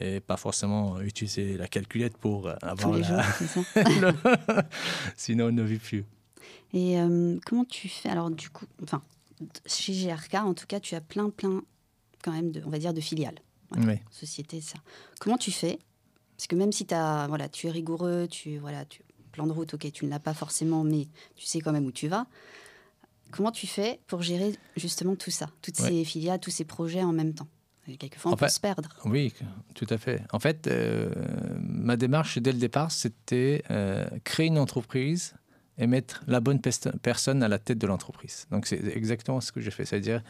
[0.01, 3.23] et pas forcément utiliser la calculette pour avoir Tous les la...
[3.23, 3.65] jours,
[5.17, 6.05] Sinon, on ne vit plus.
[6.73, 8.09] Et euh, comment tu fais?
[8.09, 9.03] Alors, du coup, enfin,
[9.67, 11.63] chez GRK, en tout cas, tu as plein, plein,
[12.23, 13.39] quand même, de, on va dire, de filiales.
[13.77, 13.95] oui.
[14.11, 14.79] Société, ça.
[15.21, 15.79] Comment tu fais?
[16.37, 19.03] Parce que même si as, voilà, tu es rigoureux, tu, voilà, tu,
[19.39, 21.93] plan de route, ok, tu ne l'as pas forcément, mais tu sais quand même où
[21.93, 22.27] tu vas.
[23.31, 27.13] Comment tu fais pour gérer justement tout ça, toutes ces filiales, tous ces projets en
[27.13, 27.47] même temps?
[27.99, 28.89] Quelquefois, on peut se perdre.
[29.07, 29.33] Oui,
[29.75, 30.23] tout à fait.
[30.33, 31.11] En fait, euh,
[31.61, 35.35] ma démarche dès le départ, c'était euh, créer une entreprise
[35.79, 38.47] et mettre la bonne personne à la tête de l'entreprise.
[38.51, 39.87] Donc, c'est exactement ce que j'ai fait.
[39.87, 40.23] C'est-à-dire,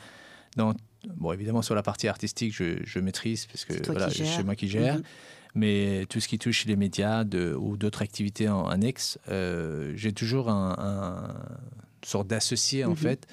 [0.57, 0.73] dans,
[1.17, 4.97] bon, évidemment, sur la partie artistique, je, maîtrise, parce que voilà, c'est moi qui gère.
[4.97, 5.03] Mhm.
[5.59, 10.13] Mais tout ce qui touche les médias de, ou d'autres activités en annexes, euh, j'ai
[10.13, 11.35] toujours un, un,
[12.05, 12.97] sorte d'associé, en mhm.
[12.97, 13.27] fait,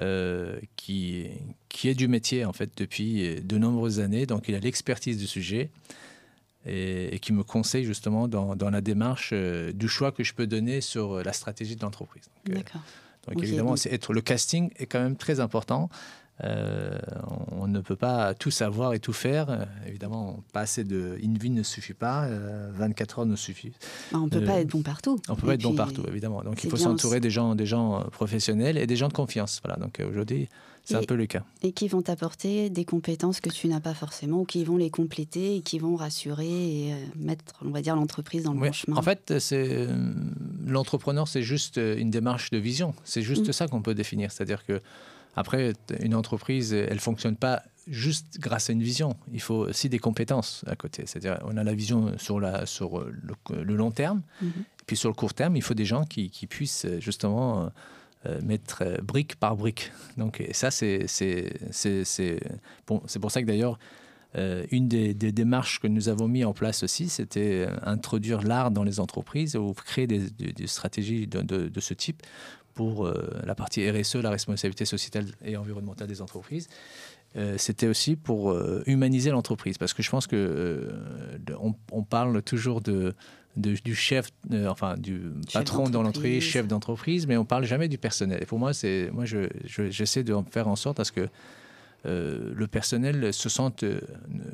[0.00, 1.28] euh, qui,
[1.68, 5.26] qui est du métier en fait depuis de nombreuses années, donc il a l'expertise du
[5.26, 5.70] sujet
[6.66, 10.46] et, qui me conseille justement dans, dans, la démarche euh, du choix que je peux
[10.46, 12.24] donner sur la stratégie de l'entreprise.
[12.46, 12.78] Donc, euh,
[13.28, 15.88] donc évidemment, c'est être le casting est quand même très important.
[16.44, 16.98] Euh,
[17.52, 19.50] on ne peut pas tout savoir et tout faire.
[19.50, 22.28] Euh, évidemment, pas assez de in vie ne suffit pas.
[22.72, 23.72] 24 euh, heures ne suffit.
[24.12, 25.20] On ne peut pas être bon partout.
[25.28, 26.42] On peut pas être bon partout, évidemment.
[26.42, 29.60] Donc il faut s'entourer des gens, des gens professionnels et des gens de confiance.
[29.64, 29.78] Voilà.
[29.78, 30.48] Donc aujourd'hui,
[30.84, 31.44] c'est un peu le cas.
[31.62, 34.90] Et qui vont t'apporter des compétences que tu n'as pas forcément, ou qui vont les
[34.90, 38.96] compléter et qui vont rassurer et mettre, on va dire, l'entreprise dans le bon chemin.
[38.96, 39.86] En fait, c'est
[40.66, 42.94] l'entrepreneur, c'est juste une démarche de vision.
[43.04, 43.52] C'est juste mm.
[43.52, 44.32] ça qu'on peut définir.
[44.32, 44.80] C'est-à-dire que
[45.36, 49.16] après, une entreprise, elle ne fonctionne pas juste grâce à une vision.
[49.32, 51.04] Il faut aussi des compétences à côté.
[51.06, 54.48] C'est-à-dire, on a la vision sur, la, sur le, long terme, mhm.
[54.48, 57.70] et puis sur le court terme, il faut des gens qui, puissent justement
[58.26, 59.92] euh, mettre euh, brique par brique.
[60.16, 61.06] Donc, ça, c'est
[62.86, 63.78] bon, pour ça que d'ailleurs,
[64.70, 69.00] une des, démarches que nous avons mis en place aussi, c'était introduire l'art dans les
[69.00, 72.22] entreprises ou créer des, stratégies de, ce type
[72.74, 73.12] pour
[73.44, 76.68] la partie RSE, la responsabilité sociétale et environnementale des entreprises.
[77.56, 78.56] c'était aussi pour
[78.86, 80.88] humaniser l'entreprise, parce que je pense que
[81.92, 83.14] on, parle toujours de
[83.56, 85.20] du chef, euh, enfin du
[85.52, 88.42] patron dans l'entreprise, chef d'entreprise, mais on parle jamais du personnel.
[88.42, 91.28] Et pour moi, c'est moi, j'essaie de faire en sorte à ce que
[92.06, 94.00] euh, le personnel se sente euh,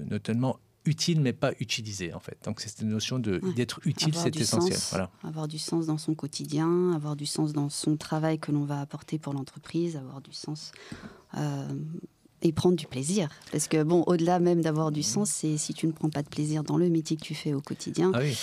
[0.09, 2.39] notamment utile mais pas utilisé en fait.
[2.45, 4.79] Donc cette notion de d'être utile, c'est essentiel.
[4.91, 5.11] voilà.
[5.23, 8.81] Avoir du sens dans son quotidien, avoir du sens dans son travail que l'on va
[8.81, 10.73] apporter pour l'entreprise, avoir du sens
[12.43, 13.29] et prendre du plaisir.
[13.53, 16.29] Parce que bon, au-delà même d'avoir du sens, c'est si tu ne prends pas de
[16.29, 18.13] plaisir dans le métier que tu fais au quotidien.
[18.15, 18.37] Ah oui.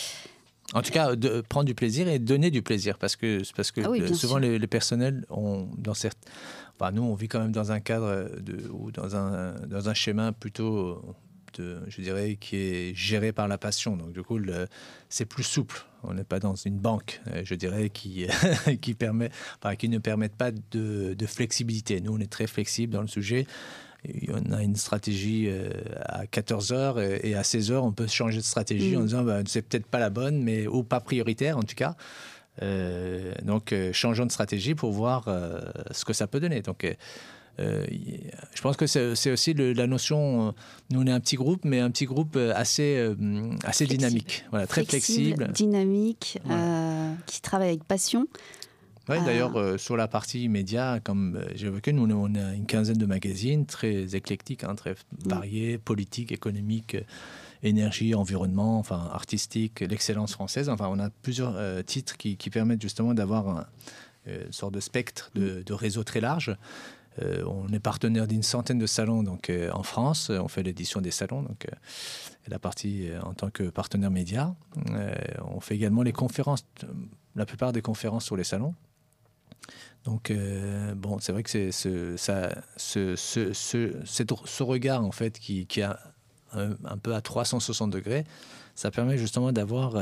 [0.74, 3.82] En tout cas, de prendre du plaisir et donner du plaisir, parce que, parce que
[3.82, 6.18] ah souvent les, personnels ont, dans certes,
[6.74, 9.94] enfin, nous, on vit quand même dans un cadre de, ou dans un, dans un
[9.94, 11.02] schéma plutôt,
[11.60, 13.96] de, je dirais, qui est géré par la passion.
[13.98, 14.40] Donc, du coup,
[15.10, 15.86] c'est plus souple.
[16.04, 18.28] On n'est pas dans une banque, euh, je dirais, qui,
[18.82, 19.30] qui, permet,
[19.78, 22.02] qui ne permettent pas de, de flexibilité.
[22.02, 23.48] Nous, on est très flexible dans le sujet
[24.28, 25.70] on a une stratégie euh,
[26.02, 29.00] à 14 heures et à 16 heures, on peut changer de stratégie mm.
[29.00, 31.96] en disant bah, c'est peut-être pas la bonne, mais ou pas prioritaire en tout cas.
[32.62, 35.30] Euh, donc, changeons de stratégie pour voir
[35.92, 36.62] ce que ça peut donner.
[36.62, 36.86] Donc,
[37.60, 40.54] je pense que c'est aussi la notion.
[40.90, 43.14] nous, on est un petit groupe, mais un petit groupe assez,
[43.64, 46.40] assez dynamique, voilà, très flexible, dynamique,
[47.28, 48.28] qui travaille avec passion.
[49.10, 52.98] Oui, d'ailleurs, euh, sur la partie média, comme euh, j'évoquais, nous, on a une quinzaine
[52.98, 57.02] de magazines très éclectiques, hein, très variés, politiques, économiques, euh,
[57.64, 60.70] énergie, environnement, enfin, artistique, l'excellence française.
[60.70, 63.68] Enfin, on a plusieurs titres qui, permettent justement d'avoir
[64.26, 66.58] une sorte de spectre de, de réseau très large.
[67.22, 70.30] On est partenaire d'une centaine de salons donc, en France.
[70.30, 71.68] On fait l'édition des salons, donc
[72.48, 74.56] la partie en tant que partenaire média.
[75.46, 76.66] on fait également les conférences,
[77.36, 78.74] la plupart des conférences sur les salons.
[80.04, 85.40] Donc, euh, bon, c'est vrai que c'est ce, ça, ce, ce, ce, regard, en fait,
[85.40, 86.00] qui, qui a
[86.52, 88.26] un, peu à 360 degrés,
[88.76, 89.96] ça permet justement d'avoir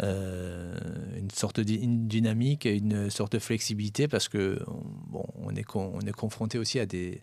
[0.00, 4.62] euh, euh, une sorte de dynamique et une sorte de flexibilité parce que,
[5.08, 7.20] bon, on est, on est confronté aussi à des,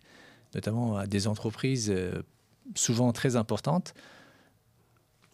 [0.54, 1.94] notamment à des entreprises
[2.74, 3.94] souvent très importantes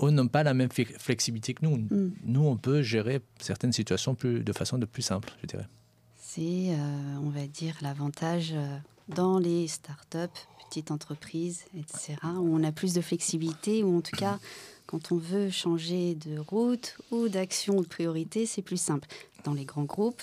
[0.03, 1.79] eux n'ont pas la même flexibilité que nous.
[1.79, 2.12] Mm.
[2.25, 5.66] Nous, on peut gérer certaines situations plus, de façon de plus simple, je dirais
[6.37, 12.62] c'est, euh, on va dire, l'avantage euh, dans les startups, petites entreprises, etc., où on
[12.62, 14.38] a plus de flexibilité, ou en tout cas,
[14.87, 19.09] quand on veut changer de route ou d'action ou de priorité, c'est plus simple.
[19.44, 20.22] Dans les grands groupes,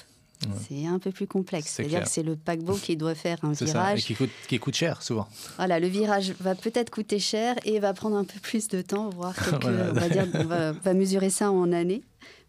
[0.68, 1.72] c'est un peu plus complexe.
[1.72, 3.72] C'est-à-dire que c'est le paquebot qui doit faire un virage.
[3.72, 3.96] Ça.
[3.96, 5.28] Et qui coûte, qui coûte cher, souvent.
[5.56, 9.10] Voilà, le virage va peut-être coûter cher et va prendre un peu plus de temps,
[9.10, 12.04] voire quelques, on, va dire, on va mesurer ça en années.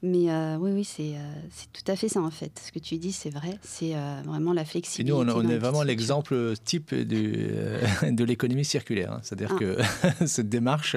[0.04, 2.60] Mais euh, oui, oui, c'est euh, c'est tout à fait ça en fait.
[2.62, 3.58] Ce que tu dis, c'est vrai.
[3.62, 5.10] C'est euh, vraiment la flexibilité.
[5.10, 7.48] Et nous, on, est vraiment l'exemple type du,
[8.02, 9.12] de l'économie circulaire.
[9.12, 9.20] Hein.
[9.22, 9.58] C'est-à-dire ah.
[9.58, 10.94] que cette démarche,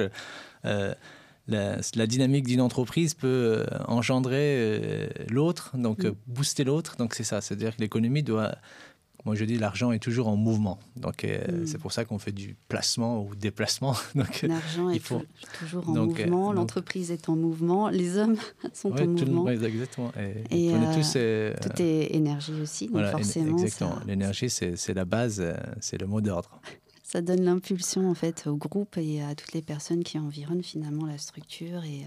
[0.64, 6.14] la, la, dynamique d'une entreprise peut engendrer l'autre, donc mm.
[6.26, 6.96] booster l'autre.
[6.96, 7.40] Donc c'est ça.
[7.40, 8.54] C'est-à-dire que l'économie doit
[9.24, 10.78] moi, je dis l'argent est toujours en mouvement.
[10.96, 11.66] Donc, euh, hmm.
[11.66, 13.94] c'est pour ça qu'on fait du placement ou déplacement.
[14.14, 15.22] L'argent est faut...
[15.58, 18.36] toujours en euh, mouvement, l'entreprise est en mouvement, les hommes
[18.72, 19.48] sont en mouvement.
[19.48, 20.12] exactement.
[20.50, 22.88] Et, euh, tout est énergie aussi.
[22.88, 23.98] Donc forcément, exactement.
[24.06, 25.44] L'énergie, c'est la base,
[25.80, 26.60] c'est le mot d'ordre.
[27.10, 31.06] Ça donne l'impulsion en fait au groupe et à toutes les personnes qui environnent finalement
[31.06, 32.04] la structure et,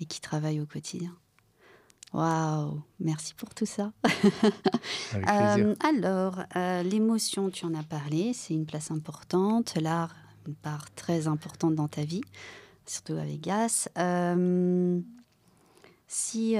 [0.00, 1.14] et qui travaillent au quotidien.
[2.14, 3.92] Waouh, merci pour tout ça.
[5.12, 9.74] Euh, alors, euh, l'émotion, tu en as parlé, c'est une place importante.
[9.74, 10.14] L'art,
[10.46, 12.22] une part très importante dans ta vie,
[12.86, 13.88] surtout à Vegas.
[13.98, 15.00] Euh,
[16.06, 16.54] si,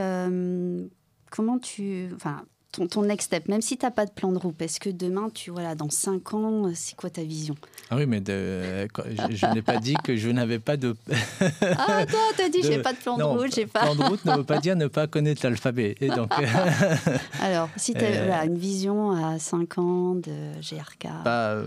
[1.31, 4.39] comment tu, enfin, ton, ton, next step, même si tu n'as pas de plan de
[4.39, 7.55] route, est-ce que demain, tu voilà, dans 5 ans, c'est quoi ta vision?
[7.91, 8.87] Ah oui, mais je,
[9.31, 10.97] je n'ai pas dit que je n'avais pas de.
[11.11, 13.81] ah, toi, tu as dit, j'ai pas de plan de route, j'ai pas.
[13.81, 15.97] Plan de route ne veut pas dire ne pas connaître l'alphabet.
[16.01, 16.31] Et donc.
[17.43, 21.09] Alors, si tu as euh, une vision à 5 ans de GRK.
[21.25, 21.63] Bah,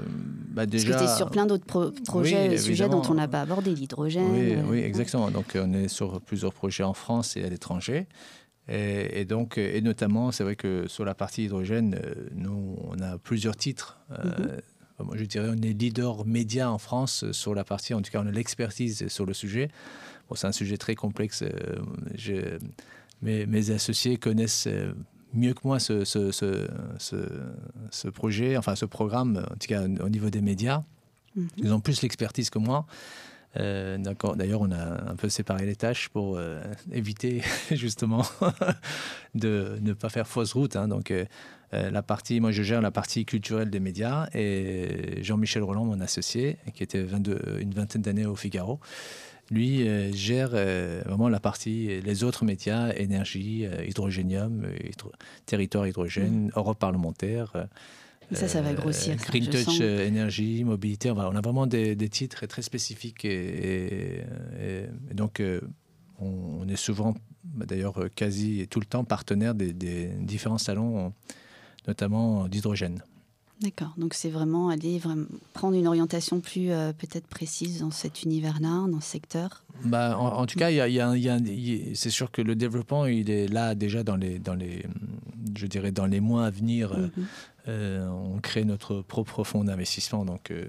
[0.52, 0.90] bah déjà.
[0.92, 1.66] Parce que tu es sur plein d'autres
[2.06, 4.32] projets, sujets dont on n'a pas abordé, l'hydrogène.
[4.32, 5.32] Oui, oui, exactement.
[5.32, 8.08] Donc, on est sur plusieurs projets en France et à l'étranger.
[8.70, 13.18] Et, donc, et notamment, c'est vrai que sur la partie hydrogène, euh, nous, on a
[13.18, 14.00] plusieurs titres.
[14.12, 14.60] Euh,
[15.00, 15.10] mhm.
[15.16, 18.28] je dirais, on est leader média en France sur la partie, en tout cas, on
[18.28, 19.70] a l'expertise sur le sujet.
[20.30, 21.42] Bon, c'est un sujet très complexe.
[21.44, 21.50] Euh,
[22.16, 22.58] je,
[23.22, 24.70] mes, mes, associés connaissent
[25.34, 26.68] mieux que moi ce, ce, ce,
[27.90, 30.84] ce, projet, enfin ce programme, en tout cas au niveau des médias.
[31.36, 31.48] Mhm.
[31.58, 32.86] Ils ont plus l'expertise que moi.
[33.56, 36.40] D'ailleurs, on a un peu séparé les tâches pour
[36.92, 38.26] éviter justement
[39.36, 40.76] de ne pas faire fausse route.
[40.76, 40.88] Hein.
[40.88, 41.14] donc,
[41.72, 46.58] la partie, moi, je gère la partie culturelle des médias et Jean-Michel Roland, mon associé,
[46.76, 48.80] qui était 22, une vingtaine d'années au Figaro,
[49.50, 54.68] lui gère vraiment la partie, les autres médias, énergie, hydrogénium,
[55.46, 56.52] territoire hydrogène, mmh.
[56.56, 57.68] Europe parlementaire.
[58.32, 59.16] Ça, ça va grossir.
[59.18, 61.12] Green Touch, euh, énergie, mobilité.
[61.12, 63.26] On, a vraiment des, titres très spécifiques.
[63.26, 64.22] Et,
[65.14, 65.62] donc, euh,
[66.20, 69.74] on, est souvent, bah, d'ailleurs, quasi tout le temps partenaire des,
[70.20, 71.14] différents salons,
[71.88, 73.04] notamment d'hydrogène.
[73.64, 78.24] D'accord, donc c'est vraiment aller vraiment prendre une orientation plus euh, peut-être précise dans cet
[78.24, 79.64] univers-là, dans ce secteur.
[79.86, 80.70] Bah, en, tout cas,
[81.94, 84.84] c'est sûr que le développement, il est là déjà dans les, dans les,
[85.58, 86.98] je dirais dans les mois à venir.
[86.98, 87.12] Mhm.
[87.68, 90.66] Euh, on crée notre propre fonds d'investissement donc, euh,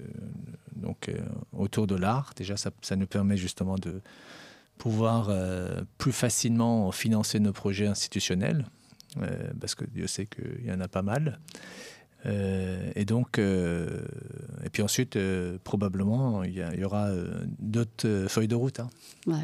[0.77, 1.19] donc, euh,
[1.53, 2.33] autour de l'art.
[2.37, 4.01] Déjà, ça, nous permet justement de
[4.79, 5.31] pouvoir
[5.99, 8.67] plus facilement financer nos projets institutionnels,
[9.61, 11.39] parce que Dieu sait qu'il y en a pas mal.
[12.27, 15.17] et donc, et puis ensuite,
[15.63, 17.09] probablement, il y, aura
[17.61, 18.81] d'autres feuilles de route.
[18.81, 18.91] Hein.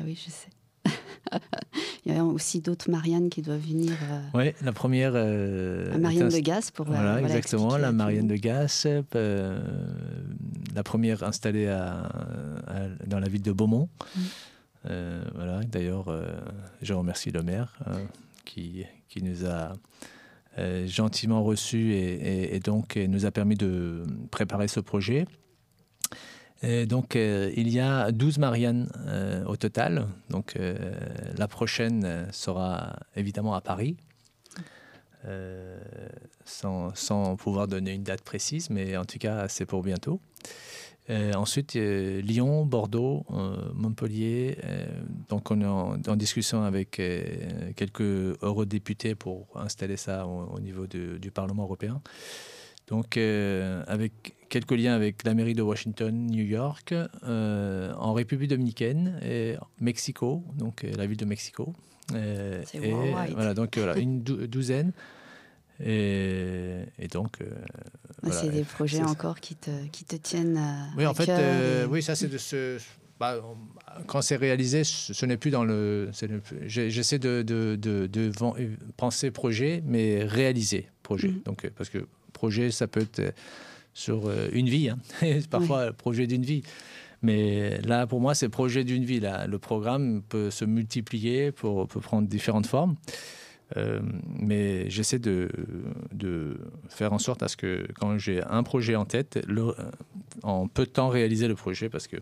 [0.05, 0.50] oui, je sais.
[2.05, 3.93] Il y a aussi d'autres Marianne qui doivent venir.
[4.11, 5.13] Euh, oui, la première.
[5.15, 6.89] Euh, Marianne de Gas pour.
[6.89, 8.87] Euh, voilà, exactement, la Marianne de Gas.
[9.13, 12.09] la première installée à,
[13.07, 13.89] dans la ville de Beaumont.
[14.17, 14.21] Mm.
[15.35, 16.07] voilà, d'ailleurs,
[16.83, 17.79] je remercie le maire
[18.45, 19.73] qui, qui nous a.
[20.87, 25.27] gentiment reçus et, et, donc nous a permis de préparer ce projet
[26.63, 30.07] donc, euh, il y a 12 Marianne euh, au total.
[30.29, 30.77] Donc, euh,
[31.37, 33.97] la prochaine sera évidemment à Paris,
[36.45, 40.21] sans, pouvoir donner une date précise, mais en tout cas, c'est pour bientôt.
[41.35, 43.27] ensuite, Lyon, Bordeaux,
[43.75, 44.59] Montpellier.
[45.29, 46.91] donc, on est en, discussion avec
[47.77, 52.01] quelques eurodéputés pour installer ça au, niveau du Parlement européen.
[52.89, 59.19] Donc, avec quelques liens avec la mairie de Washington, New York, euh, en République dominicaine
[59.23, 61.73] et Mexico, donc euh, la ville de Mexico.
[62.13, 62.93] Euh, et,
[63.33, 64.93] voilà, donc voilà, une douzaine.
[65.83, 67.39] Et, donc.
[68.31, 70.61] C'est des projets encore qui te, qui te tiennent.
[70.99, 71.31] oui, en fait,
[71.89, 72.79] oui, ça c'est de ce.
[73.19, 73.37] Bah,
[74.07, 76.11] quand c'est réalisé, ce n'est plus dans le.
[76.67, 78.33] J'essaie de, de, de,
[78.97, 81.29] penser projet, mais réaliser projet.
[81.29, 81.43] Mm.
[81.45, 83.33] Donc, parce que projet, ça peut être
[83.95, 84.89] sur euh, une vie.
[84.89, 84.99] Hein.
[85.51, 86.63] Parfois, projet d'une vie.
[87.23, 89.21] Mais là, pour moi, c'est projet d'une vie.
[89.21, 89.47] Là.
[89.47, 92.97] Le programme peut se multiplier, pour, peut prendre différentes formes.
[93.77, 94.01] Euh,
[94.41, 95.49] mais j'essaie de,
[96.13, 99.75] de, faire en sorte à ce que quand j'ai un projet en tête, le,
[100.43, 102.17] en peu de temps réaliser le projet parce que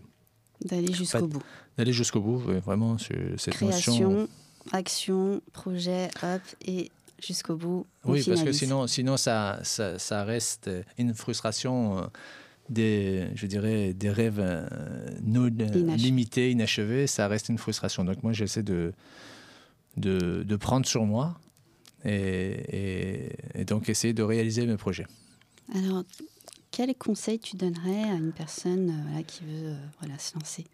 [0.63, 1.41] d'aller jusqu'au bout.
[1.77, 4.27] D'aller jusqu'au bout, vraiment cette Création,
[4.71, 6.91] action, projet, hop et
[7.25, 7.85] jusqu'au bout.
[8.05, 11.99] Oui, parce que sinon, sinon ça, ça, reste une frustration.
[11.99, 12.01] Euh,
[12.69, 14.67] des, je dirais, des rêves euh,
[15.23, 18.03] non limités, inachevés, ça reste une frustration.
[18.03, 18.93] Donc moi, j'essaie de,
[19.97, 21.39] de, de, prendre sur moi
[22.05, 25.07] et, et, donc essayer de réaliser mes projets.
[25.73, 26.03] Alors,
[26.69, 30.65] quel conseil tu donnerais à une personne euh, qui veut voilà, se lancer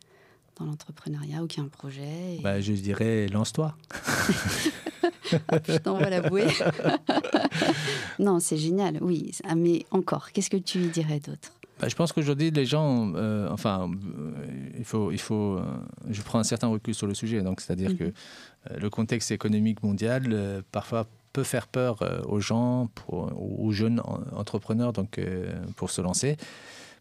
[0.58, 3.76] dans l'entrepreneuriat ou qui a un projet bah, Je dirais, lance-toi.
[5.68, 6.48] je t'envoie la bouée.
[8.20, 9.32] non, c'est génial, oui.
[9.48, 11.52] Ah, mais encore, qu'est-ce que tu dirais d'autre?
[11.80, 14.32] Bah, je pense qu'aujourd'hui, les gens, euh, enfin, euh,
[14.78, 15.64] il faut, il faut, euh,
[16.10, 17.42] je prends un certain recul sur le sujet.
[17.42, 17.98] Donc, c'est-à-dire mhm.
[17.98, 18.14] que
[18.78, 24.02] le contexte économique mondial parfois peut faire peur aux gens, pour, aux jeunes
[24.36, 25.20] entrepreneurs, donc
[25.76, 26.38] pour se lancer.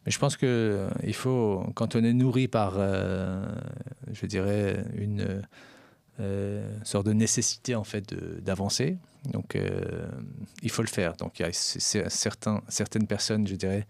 [0.05, 2.75] Mais je pense que il faut, quand on est nourri par,
[4.13, 5.43] je dirais, une
[6.21, 8.99] euh, sorte de nécessité en fait d'avancer.
[9.33, 10.07] Donc euh,
[10.63, 11.17] il faut le faire.
[11.17, 13.87] Donc il y a certains, certaines personnes, je dirais,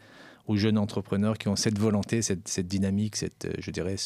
[0.46, 3.96] ou jeunes entrepreneurs qui ont cette volonté, cette, dynamique, cette, je dirais,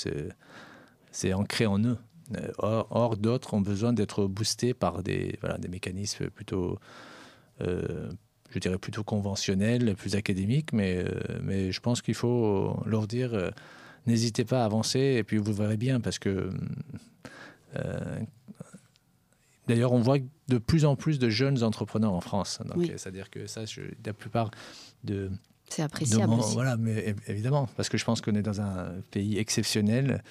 [1.12, 1.98] c'est ancré en eux.
[2.36, 6.78] Euh, or, d'autres ont besoin d'être boostés par des, voilà, des mécanismes plutôt,
[7.62, 8.10] euh,
[8.50, 11.04] je dirais, plutôt conventionnels, plus académiques, mais,
[11.42, 13.50] mais je pense qu'il faut leur dire,
[14.06, 16.50] n'hésitez pas à avancer, et puis vous verrez bien, parce que
[19.66, 20.18] d'ailleurs, on voit
[20.48, 22.60] de plus en plus de jeunes entrepreneurs en France.
[22.96, 23.62] c'est-à-dire que ça,
[24.04, 24.50] la plupart
[25.04, 25.30] de
[25.68, 26.32] c'est appréciable.
[26.52, 30.22] voilà, mais évidemment, parce que je pense qu'on est dans un pays exceptionnel.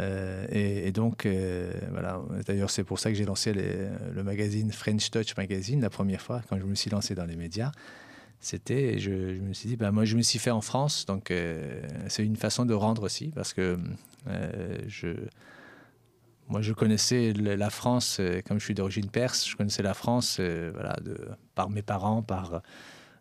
[0.00, 2.20] Euh, et, donc, euh, voilà.
[2.46, 6.42] D'ailleurs, c'est pour ça que j'ai lancé le magazine French Touch Magazine la première fois,
[6.48, 7.72] quand je me suis lancé dans les médias.
[8.40, 11.32] c'était, je, me suis dit, bah, moi je me suis fait en France, donc
[12.08, 13.78] c'est une façon de rendre aussi, parce que
[14.86, 15.08] je,
[16.48, 20.96] moi je connaissais la France, comme je suis d'origine perse, je connaissais la France voilà,
[21.02, 22.62] de, par mes parents, par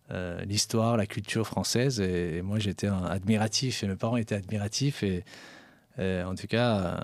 [0.09, 1.99] euh, l'histoire, la culture française.
[1.99, 5.03] Et, moi, j'étais admiratif, et mes parents étaient admiratifs.
[5.03, 5.23] Et,
[5.99, 6.97] en tout cas, euh,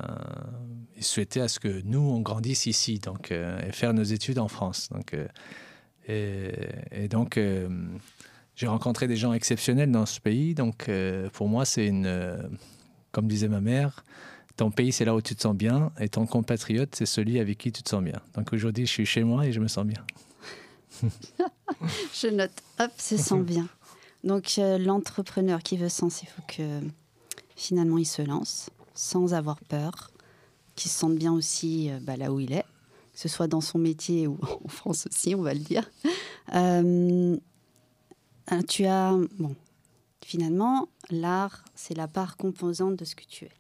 [0.96, 4.40] ils souhaitaient à ce que nous, on grandisse ici, donc, euh, et faire nos études
[4.40, 4.90] en France.
[4.90, 5.16] Donc,
[6.08, 7.40] et, donc,
[8.56, 10.54] j'ai rencontré des gens exceptionnels dans ce pays.
[10.54, 10.90] Donc,
[11.34, 12.50] pour moi, c'est une,
[13.12, 14.06] comme disait ma mère,
[14.56, 17.58] ton pays, c'est là où tu te sens bien, et ton compatriote, c'est celui avec
[17.58, 18.22] qui tu te sens bien.
[18.36, 20.04] Donc aujourd'hui, je suis chez moi et je me sens bien.
[22.14, 22.52] je note.
[22.80, 23.68] Hop, se sent bien.
[24.24, 26.82] Donc euh, l'entrepreneur qui veut sens, il faut que
[27.56, 30.12] finalement il se lance sans avoir peur,
[30.76, 32.66] qu'il se sente bien aussi euh, bah, là où il est,
[33.14, 35.90] que ce soit dans son métier ou en France aussi, on va le dire.
[36.54, 37.36] Euh,
[38.68, 39.56] tu as bon,
[40.24, 43.52] finalement l'art, c'est la part composante de ce que tu es.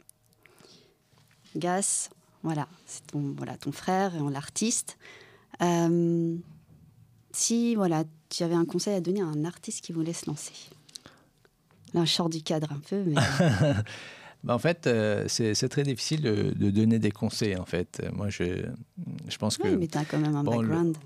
[1.56, 2.10] Gas,
[2.44, 4.98] voilà, c'est ton voilà ton frère et l'artiste.
[7.34, 10.54] Si voilà, tu avais un conseil à donner à un artiste qui voulait se lancer?
[11.94, 13.16] Là, je sors du cadre un peu, mais...
[14.44, 18.06] Bah, en fait, euh, c'est très difficile de, donner des conseils, en fait.
[18.14, 18.66] Moi, je,
[19.30, 19.70] je pense que...
[19.70, 20.98] mais tu as quand même un background.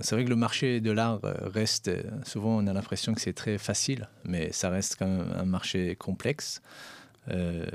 [0.00, 1.88] c'est vrai que le marché de l'art reste...
[2.24, 5.94] Souvent, on a l'impression que c'est très facile, mais ça reste quand même un marché
[5.94, 6.62] complexe.
[7.28, 7.66] Euh,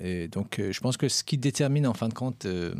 [0.00, 2.74] et donc, je pense que ce qui détermine, en fin de compte, euh,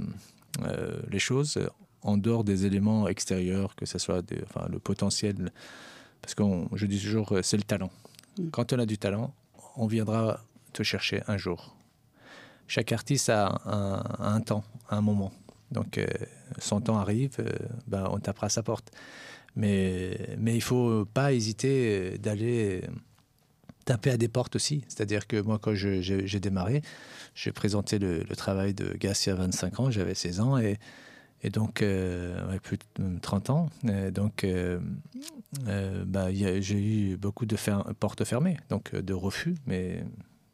[1.10, 1.58] les choses,
[2.02, 5.52] en dehors des éléments extérieurs, que ce soit enfin, le potentiel.
[6.22, 6.42] Parce que
[6.74, 7.90] je dis toujours, euh, c'est le talent.
[8.38, 8.50] Mm.
[8.50, 9.34] Quand on a du talent,
[9.76, 10.40] on viendra
[10.72, 11.76] te chercher un jour.
[12.66, 13.62] Chaque artiste a
[14.18, 15.32] un, temps, un moment.
[15.70, 16.06] Donc, euh,
[16.58, 17.50] son temps arrive, euh,
[17.86, 18.90] ben, on tapera à sa porte.
[19.56, 22.82] Mais, mais il ne faut pas hésiter d'aller
[23.88, 24.84] taper à des portes aussi.
[24.88, 26.82] C'est-à-dire que moi, quand j'ai démarré,
[27.34, 30.78] j'ai présenté le, le, travail de Gassi à 25 ans, j'avais 16 ans, et
[31.42, 33.70] et donc, euh, plus de 30 ans.
[34.12, 34.80] donc, euh,
[35.68, 37.56] euh, bah, j'ai eu beaucoup de
[37.98, 40.04] portes fermées, donc de refus, mais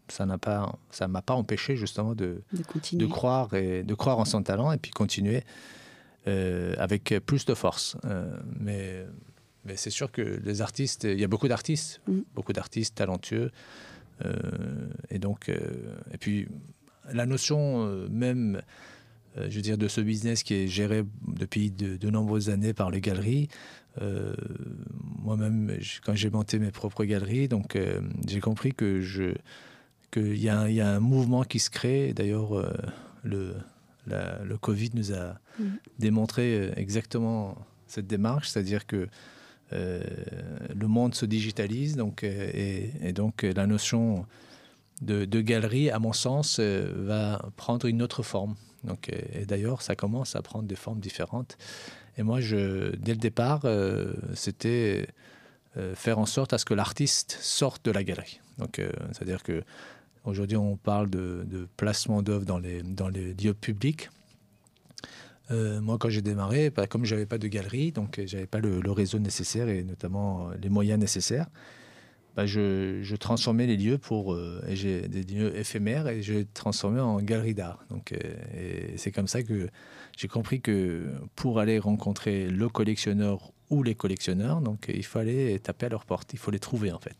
[0.09, 2.43] ça n'a pas, ça m'a pas empêché justement de,
[2.93, 5.43] de, croire et de croire en son talent et puis continuer
[6.26, 7.97] avec plus de force.
[8.61, 9.07] mais
[9.64, 12.20] mais c'est sûr que les artistes, il y a beaucoup d'artistes, mm.
[12.34, 13.50] beaucoup d'artistes talentueux,
[15.10, 16.46] et donc et puis
[17.12, 18.62] la notion même
[19.36, 22.90] euh, je veux dire, de ce business qui est géré depuis de, nombreuses années par
[22.90, 23.48] les galeries.
[24.00, 24.34] Euh,
[25.22, 29.34] moi-même, quand j'ai monté mes propres galeries, donc euh, j'ai compris que je
[30.10, 30.48] qu'il y, y,
[30.80, 32.12] a un mouvement qui se crée.
[32.14, 32.72] D'ailleurs,
[33.24, 33.54] le,
[34.06, 35.64] le Covid nous a mm.
[35.98, 37.58] démontré exactement
[37.88, 39.08] cette démarche, c'est-à-dire que
[39.72, 44.24] le monde se digitalise, donc, et, et, donc la notion
[45.02, 48.54] de, galerie, à mon sens, va prendre une autre forme.
[48.84, 51.56] Donc, et, d'ailleurs, ça commence à prendre des formes différentes.
[52.16, 55.08] Et moi, dès le départ, euh, c'était
[55.76, 58.40] euh, faire en sorte à ce que l'artiste sorte de la galerie.
[58.58, 59.64] Donc, euh, c'est-à-dire que
[60.24, 64.10] aujourd'hui, on parle de, placement d'œuvres dans les, dans les lieux publics.
[65.51, 68.61] Moi, quand j'ai démarré, bah, comme je n'avais pas de galerie, donc je n'avais pas
[68.61, 71.49] le, réseau nécessaire et notamment les moyens nécessaires,
[72.34, 74.34] bah, je, transformais les lieux pour.
[74.34, 77.84] Euh, j'ai des lieux éphémères et je les transformais en galerie d'art.
[77.90, 79.68] Donc, euh, c'est comme ça que
[80.16, 85.86] j'ai compris que pour aller rencontrer le collectionneur ou les collectionneurs, donc il fallait taper
[85.86, 87.16] à leur porte, il faut les trouver en fait.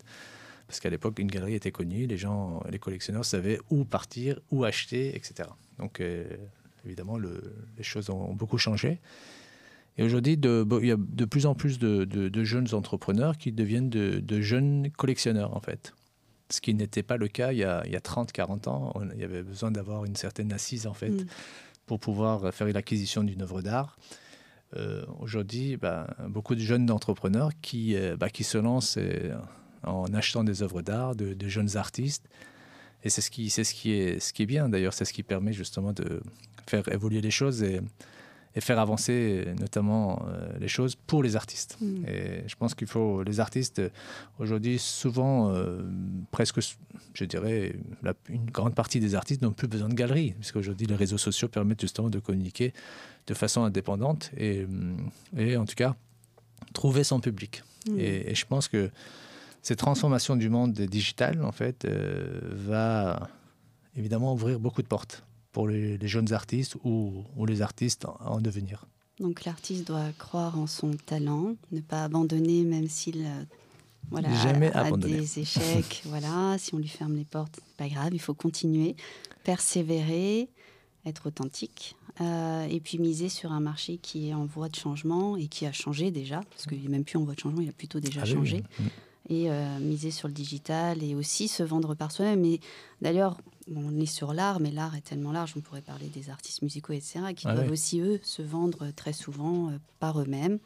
[0.67, 4.65] Parce qu'à l'époque, une galerie était connue, les gens, les collectionneurs savaient où partir, où
[4.65, 5.49] acheter, etc.
[5.79, 6.25] Donc, euh,
[6.85, 9.01] évidemment, les choses ont beaucoup changé.
[9.97, 14.41] Et aujourd'hui, il y a de plus en plus de, jeunes entrepreneurs qui deviennent de,
[14.41, 15.95] jeunes collectionneurs, en fait.
[16.51, 18.93] Ce qui n'était pas le cas il y a, 30-40 ans.
[19.15, 21.27] il y avait besoin d'avoir une certaine assise, en fait, mm.
[21.87, 23.97] pour pouvoir faire l'acquisition d'une œuvre d'art.
[24.77, 29.37] Euh, aujourd'hui, bah, beaucoup de jeunes entrepreneurs qui, euh, bah, qui se lancent euh,
[29.85, 32.29] en achetant des œuvres d'art de, jeunes artistes.
[33.05, 35.13] Et c'est ce qui, c'est ce qui est, ce qui est bien d'ailleurs, c'est ce
[35.13, 36.23] qui permet justement de
[36.67, 37.81] faire évoluer les choses et,
[38.57, 41.77] et faire avancer notamment euh, les choses pour les artistes.
[41.81, 42.05] Mm.
[42.07, 43.83] Et je pense qu'il faut les artistes
[44.39, 45.83] aujourd'hui souvent euh,
[46.31, 46.61] presque,
[47.15, 47.77] je dirais,
[48.29, 51.49] une grande partie des artistes n'ont plus besoin de galeries parce qu'aujourd'hui les réseaux sociaux
[51.49, 52.73] permettent justement de communiquer
[53.27, 55.97] de façon indépendante et, mm, et en tout cas
[56.73, 57.63] trouver son public.
[57.89, 57.99] Mm.
[57.99, 58.91] Et, je pense que
[59.65, 63.31] cette transformation du monde digital en fait euh, va
[63.97, 68.85] évidemment ouvrir beaucoup de portes pour les, jeunes artistes ou, les artistes en, devenir.
[69.21, 73.45] Donc l'artiste doit croire en son talent, ne pas abandonner même s'il euh,
[74.11, 76.03] voilà, Jamais a, a des échecs.
[76.05, 78.97] voilà, si on lui ferme les portes, pas grave, il faut continuer,
[79.45, 80.51] persévérer,
[81.07, 85.39] être authentique, euh, et puis miser sur un marché qui est en voie de changement
[85.39, 87.69] et qui a changé déjà, parce qu'il n'est même plus en voie de changement, il
[87.71, 88.65] a plutôt déjà Ah oui, changé.
[88.79, 88.87] oui.
[89.31, 92.45] Et euh, miser sur le digital et aussi se vendre par soi-même.
[92.45, 92.61] Et
[93.01, 96.29] d'ailleurs, bon, on est sur l'art, mais l'art est tellement large, on pourrait parler des
[96.29, 97.73] artistes musicaux, etc., qui Ah doivent oui.
[97.73, 100.59] aussi, eux, se vendre très souvent euh, par eux-mêmes,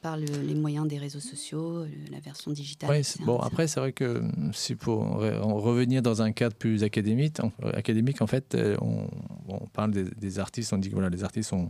[0.00, 2.88] par le- les moyens des réseaux sociaux, le- la version digitale.
[2.88, 3.46] Ouais, etc., bon, etc.
[3.46, 4.22] après, c'est vrai que
[4.54, 8.54] si pour re- en revenir dans un cadre plus académique, en, euh, académique, en fait,
[8.54, 9.06] euh, on,
[9.48, 11.68] on parle des, des artistes, on dit que voilà, les artistes sont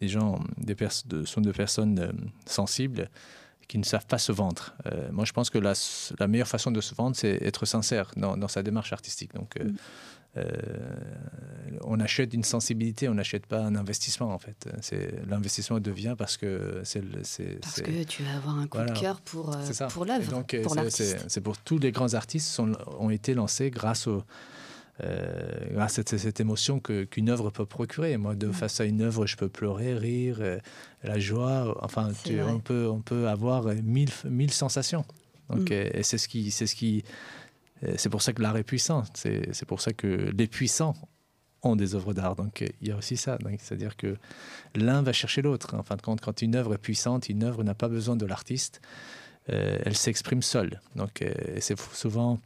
[0.00, 2.12] des gens, des pers- de, sont des personnes euh,
[2.46, 3.10] sensibles
[3.68, 4.74] qui ne savent pas se vendre.
[4.86, 5.74] Euh, moi, je pense que la,
[6.28, 9.34] meilleure façon de se vendre, c'est être sincère dans, dans sa démarche artistique.
[9.34, 9.76] Donc, euh, Mm.
[10.36, 10.48] euh,
[11.84, 14.68] on achète une sensibilité, on n'achète pas un investissement, en fait.
[15.28, 17.02] L'investissement devient parce que c'est...
[17.60, 18.92] Parce que tu vas avoir un coup Voilà.
[18.92, 19.56] de cœur pour,
[19.90, 20.96] pour l'œuvre, pour c'est- l'artiste.
[21.20, 24.24] c'est- C'est pour tous les grands artistes sont, ont été lancés grâce, au,
[25.02, 28.16] euh, à cette, cette émotion qu'une œuvre peut procurer.
[28.16, 28.52] Moi, de Mm.
[28.52, 30.58] face à une œuvre, je peux pleurer, rire, euh,
[31.02, 31.76] la joie.
[31.82, 35.04] Enfin, tu- on, peut, on peut avoir euh, mille, mille sensations.
[35.50, 35.72] Donc, Mm.
[35.72, 37.04] euh, et c'est ce qui, c'est ce qui,
[37.96, 39.02] c'est pour ça que l'art est puissant.
[39.14, 40.94] C'est pour ça que les puissants
[41.62, 42.36] ont des œuvres d'art.
[42.36, 43.36] Donc, il y a aussi ça.
[43.58, 44.16] C'est-à-dire que
[44.74, 45.74] l'un va chercher l'autre.
[45.74, 48.24] En fin de compte, quand une œuvre est puissante, une œuvre n'a pas besoin de
[48.26, 48.80] l'artiste.
[49.50, 50.80] Euh, elle s'exprime seule.
[50.96, 52.38] Donc, euh, c'est souvent.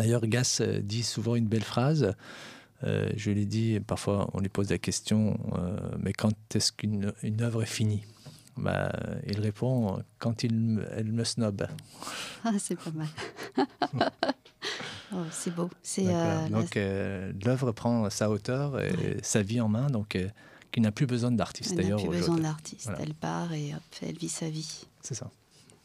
[0.00, 2.14] D'ailleurs, Gass euh, dit souvent une belle phrase.
[2.84, 7.12] Euh, je l'ai dit, parfois on lui pose la question, euh, mais quand est-ce qu'une
[7.22, 8.04] une œuvre est finie?
[8.56, 8.90] Bah,
[9.26, 11.66] Il répond, quand il, elle me snob.
[12.44, 13.08] Ah, c'est pas mal.
[15.12, 15.68] oh, c'est beau.
[15.82, 16.78] C'est euh, Donc,
[17.44, 20.16] l'œuvre prend sa hauteur et sa vie en main, donc
[20.72, 22.00] qui n'a plus besoin d'artiste elle n'a d'ailleurs.
[22.00, 22.86] plus besoin d'artiste.
[22.86, 23.02] Voilà.
[23.02, 24.86] Elle part et hop, elle vit sa vie.
[25.02, 25.30] C'est ça.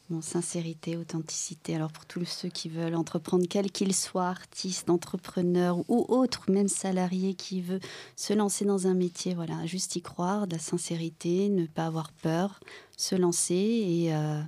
[0.08, 1.74] Bon, sincérité, authenticité.
[1.74, 6.68] Alors pour tous ceux qui veulent entreprendre, quel qu'il soit, artiste, entrepreneur ou autre, même
[6.68, 7.80] salarié qui veut
[8.14, 12.12] se lancer dans un métier, voilà, juste y croire, de la sincérité, ne pas avoir
[12.12, 12.60] peur,
[12.96, 14.40] se lancer et, euh,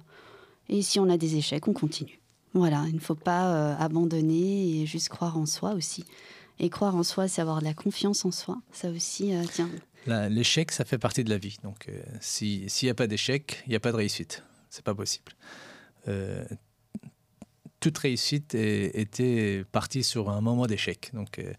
[0.69, 2.21] et si on a des échecs, on continue.
[2.55, 6.05] Voilà, il ne faut pas euh, abandonner et juste croire en soi aussi.
[6.61, 8.59] Et croire en soi, c'est avoir de la confiance en soi.
[8.73, 9.71] Ça aussi, euh, tiens,
[10.31, 11.57] L'échec, ça fait partie de la vie.
[11.65, 11.91] Donc,
[12.21, 14.43] si- s'il n'y a pas d'échec, il n'y a pas de réussite.
[14.71, 15.33] C'est pas possible.
[16.09, 16.45] Euh,
[17.81, 21.11] toute réussite est- était partie sur un moment d'échec.
[21.13, 21.53] Donc, euh,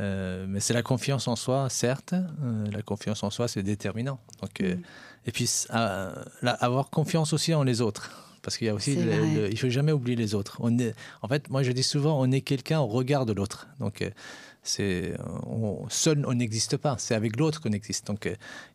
[0.00, 2.14] euh, mais c'est la confiance en soi, certes.
[2.14, 4.18] Euh, la confiance en soi, c'est déterminant.
[4.40, 4.80] Donc, Mm.
[5.24, 6.24] Et puis, là,
[6.58, 8.10] avoir confiance aussi en les autres.
[8.42, 10.56] Parce qu'il y a aussi, le- le- il faut jamais oublier les autres.
[10.58, 13.68] On est, en fait, moi je dis souvent, on est quelqu'un au regard de l'autre.
[13.78, 14.02] Donc,
[14.64, 15.14] c'est,
[15.90, 16.96] seul on n'existe pas.
[16.98, 18.08] C'est avec l'autre qu'on existe.
[18.08, 18.28] Donc,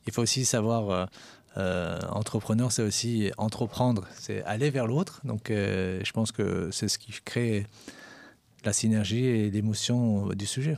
[0.06, 1.10] il faut aussi savoir,
[1.58, 5.22] euh, euh, entrepreneur, c'est aussi entreprendre, c'est aller vers l'autre.
[5.24, 7.66] Donc, euh, je pense que c'est ce qui crée
[8.64, 10.78] la synergie et l'émotion du sujet.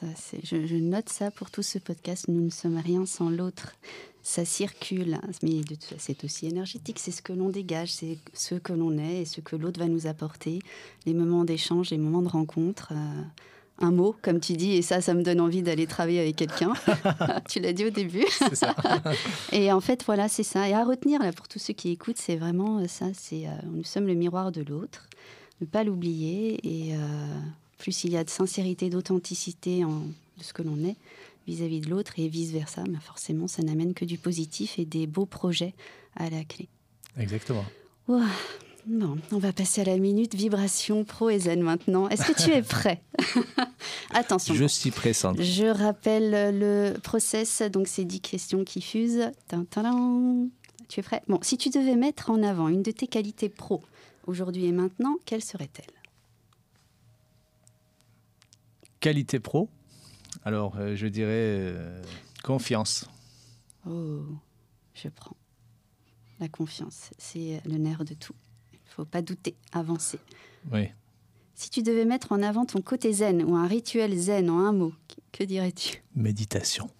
[0.00, 0.06] Ça,
[0.42, 2.26] je, je note ça pour tout ce podcast.
[2.28, 3.74] Nous ne sommes rien sans l'autre.
[4.24, 6.98] Ça circule, mais toute façon, c'est aussi énergétique.
[7.00, 9.88] C'est ce que l'on dégage, c'est ce que l'on est et ce que l'autre va
[9.88, 10.60] nous apporter.
[11.06, 12.92] Les moments d'échange, les moments de rencontre.
[12.92, 13.22] euh,
[13.78, 16.72] un mot, comme tu dis, et ça, ça me donne envie d'aller travailler avec quelqu'un.
[17.48, 18.24] tu l'as dit au début.
[18.28, 18.74] C'est ça.
[19.52, 20.68] Et en fait, voilà, c'est ça.
[20.68, 23.06] Et à retenir, là, pour tous ceux qui écoutent, c'est vraiment euh, ça.
[23.14, 25.08] C'est euh, nous sommes le miroir de l'autre.
[25.60, 26.60] Ne pas l'oublier.
[26.62, 26.98] Et euh,
[27.78, 30.02] plus il y a de sincérité, d'authenticité en
[30.38, 30.96] de ce que l'on est
[31.46, 35.06] vis-à-vis de l'autre et vice versa, mais forcément, ça n'amène que du positif et des
[35.06, 35.74] beaux projets
[36.16, 36.68] à la clé.
[37.18, 37.64] Exactement.
[38.08, 38.26] Ouah.
[38.86, 42.08] Bon, on va passer à la minute vibration pro et zen maintenant.
[42.08, 43.00] Est-ce que tu es prêt?
[44.10, 44.54] Attention.
[44.54, 45.40] Je suis pressante.
[45.40, 49.30] Je rappelle le process, donc c'est 10 questions qui fusent.
[50.88, 51.22] Tu es prêt?
[51.28, 53.82] Bon, si tu devais mettre en avant une de tes qualités pro,
[54.26, 55.94] aujourd'hui et maintenant, quelle serait-elle?
[58.98, 59.68] Qualité pro,
[60.44, 62.02] alors euh, je dirais euh,
[62.42, 63.08] confiance.
[63.88, 64.22] Oh,
[64.94, 65.36] je prends.
[66.40, 68.34] La confiance, c'est le nerf de tout.
[68.92, 70.18] Il ne faut pas douter, avancer.
[70.70, 70.88] Oui.
[71.54, 74.72] Si tu devais mettre en avant ton côté zen ou un rituel zen en un
[74.72, 74.92] mot,
[75.32, 76.02] que dirais-tu?
[76.14, 76.90] Méditation.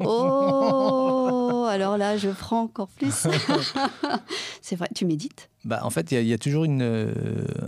[0.00, 3.12] Oh Alors là, je prends encore plus.
[4.62, 5.48] c'est vrai, tu médites?
[5.64, 6.80] Bah, en fait, il y a- il y, a toujours une.
[6.82, 7.12] euh,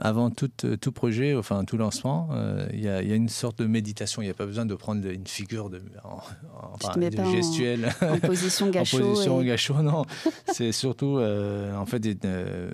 [0.00, 3.16] avant tout, euh, tout projet, enfin tout lancement, euh, il y, a, il y a
[3.16, 4.22] une sorte de méditation.
[4.22, 6.20] Il n'y a pas besoin de prendre une figure de, en, en-
[6.74, 7.92] enfin, de en- gestuelle.
[8.00, 8.98] En position en gâchot.
[8.98, 10.04] position et- gâchot, non.
[10.46, 12.70] C'est surtout euh, en fait une,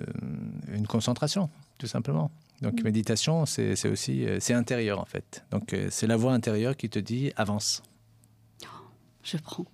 [0.73, 2.31] une concentration, tout simplement.
[2.61, 2.83] Donc Mm.
[2.83, 5.43] méditation, c'est aussi c'est intérieur en fait.
[5.51, 7.83] Donc c'est la voix intérieure qui te dit avance.
[9.31, 9.65] Je prends.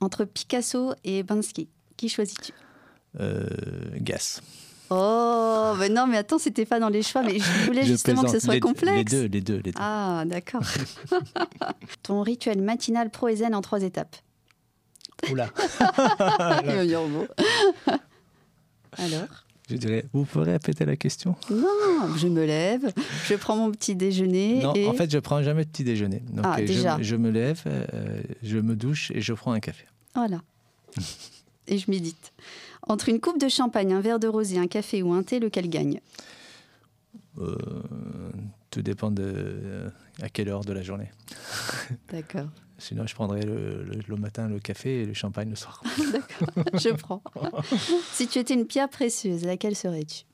[0.00, 2.52] Entre Picasso et Bansky, qui choisis-tu?
[3.18, 3.48] Euh,
[3.96, 4.40] Gas.
[4.90, 8.30] Oh, mais non, mais attends, c'était pas dans les choix, mais je voulais justement que
[8.30, 8.96] ce soit complexe.
[8.96, 9.80] Les deux, les deux, les deux.
[9.80, 10.62] Ah, d'accord.
[12.04, 14.16] Ton rituel matinal pro et zen en trois étapes.
[15.30, 15.50] Oula.
[18.96, 19.44] Alors?
[19.68, 21.36] Je dirais, vous pouvez répéter la question?
[21.50, 22.92] Non, je me lève,
[23.26, 24.62] je prends mon petit déjeuner.
[24.62, 24.86] Non, et...
[24.86, 26.22] en fait, je prends jamais de petit déjeuner.
[26.32, 26.96] Donc, Ah, euh, déjà.
[26.98, 29.84] Je, je me lève, euh, je me douche et je prends un café.
[30.14, 30.40] Voilà.
[31.66, 32.32] et je médite.
[32.86, 35.68] Entre une coupe de champagne, un verre de rosé, un café ou un thé, lequel
[35.68, 36.00] gagne?
[37.38, 37.54] Euh,
[38.70, 39.90] tout dépend de euh,
[40.22, 41.10] à quelle heure de la journée.
[42.10, 42.48] D'accord.
[42.78, 45.82] Sinon, je prendrais le, le- le matin le café et le champagne le soir.
[46.74, 47.22] Je prends.
[48.12, 50.24] si tu étais une pierre précieuse, laquelle serais-tu?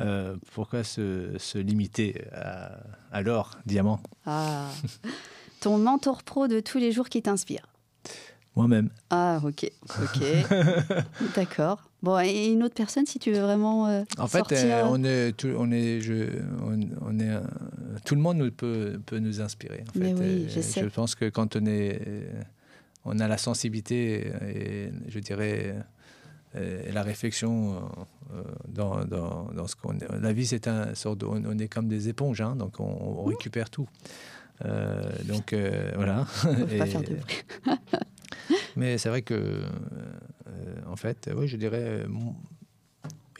[0.00, 2.78] Euh, pourquoi se, se limiter à,
[3.12, 4.00] à l'or, diamant?
[4.26, 4.70] Ah.
[5.60, 7.66] Ton mentor pro de tous les jours qui t'inspire?
[8.56, 8.88] Moi-même.
[9.10, 9.70] Ah, ok.
[10.02, 10.24] Ok.
[11.36, 11.90] D'accord.
[12.04, 15.02] Bon, et une autre personne, si tu veux vraiment euh, En fait, sortir euh, on
[15.04, 16.26] est, tout, on est, je,
[16.62, 17.40] on, on est, euh,
[18.04, 19.84] tout le monde nous peut, peut nous inspirer.
[19.88, 20.20] En Mais fait.
[20.22, 20.82] oui, je sais.
[20.82, 22.22] Je pense que quand on est, euh,
[23.06, 25.74] on a la sensibilité et, je dirais,
[26.56, 27.76] euh, et la réflexion
[28.34, 30.06] euh, dans, dans, dans ce qu'on est.
[30.20, 32.84] La vie, c'est un sort de- on, on est comme des éponges, hein, donc on,
[32.84, 33.88] on récupère tout.
[34.64, 36.26] Euh, donc euh, voilà.
[36.26, 37.42] Faut pas Et- faire de bruit.
[38.76, 42.06] mais c'est vrai que, euh, en fait, oui, je dirais, euh,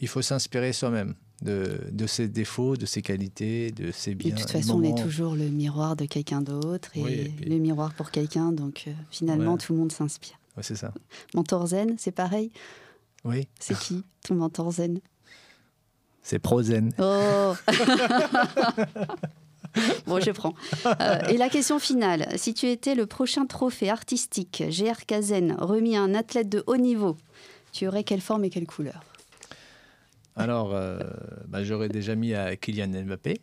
[0.01, 4.34] il faut s'inspirer soi-même de, de ses défauts, de ses qualités, de ses Et biens.
[4.34, 7.49] de toute façon, on est toujours le miroir de quelqu'un d'autre et, Oui, et puis-
[7.51, 8.53] le miroir pour quelqu'un.
[8.53, 9.59] Donc euh, finalement, Ouais.
[9.59, 10.38] tout le monde s'inspire.
[10.57, 10.92] Ouais, c'est ça.
[11.34, 12.51] Mentor zen, c'est pareil?
[13.24, 15.01] Oui, C'est qui ton mentor zen?
[16.22, 16.90] C'est Prozen.
[16.99, 17.55] Oh
[20.07, 20.55] Bon, je prends.
[20.87, 22.27] Euh, et la question finale.
[22.37, 26.77] Si tu étais le prochain trophée artistique GRK Zen remis à un athlète de haut
[26.77, 27.16] niveau,
[27.72, 29.03] tu aurais quelle forme et quelle couleur?
[30.37, 30.99] Alors, euh,
[31.47, 33.41] bah, j'aurais déjà mis à Kylian Mbappé.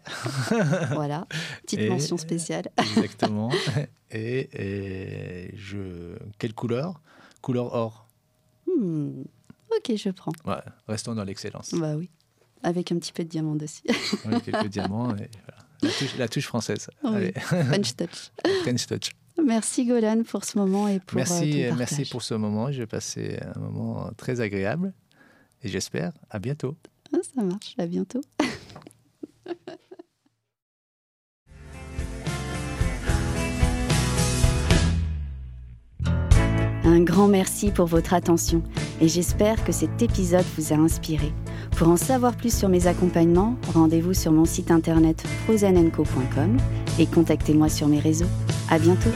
[0.94, 1.26] Voilà,
[1.64, 2.66] petite Et- mention spéciale.
[2.78, 3.50] Exactement.
[4.12, 6.18] et, et je...
[6.38, 7.00] quelle couleur?
[7.42, 8.08] Couleur or.
[8.68, 9.24] Hmm,
[9.72, 10.34] Ok, je prends.
[10.46, 10.60] Ouais,
[10.90, 11.74] restons dans l'excellence.
[11.74, 12.10] Bah oui,
[12.62, 13.84] avec un petit peu de diamant dessus.
[14.26, 15.12] Ouais, quelques diamants.
[15.16, 15.61] et voilà.
[15.82, 16.90] La, touche, la touche française.
[17.04, 17.12] Oui.
[17.16, 18.32] Allez, French touch.
[18.64, 19.12] French touch.
[19.44, 21.78] Merci Golan pour ce moment et pour euh, Merci, ton euh, partage.
[21.80, 22.72] merci pour ce moment.
[22.72, 24.94] J'ai passé un moment très agréable
[25.64, 26.76] et j'espère à bientôt.
[27.14, 28.22] Ah, ça marche, à bientôt.
[36.84, 38.64] Un grand merci pour votre attention
[39.00, 41.32] et j'espère que cet épisode vous a inspiré.
[41.82, 46.58] Pour en savoir plus sur mes accompagnements, rendez-vous sur mon site internet prozenenco.com
[47.00, 48.30] et contactez-moi sur mes réseaux.
[48.70, 49.10] À bientôt.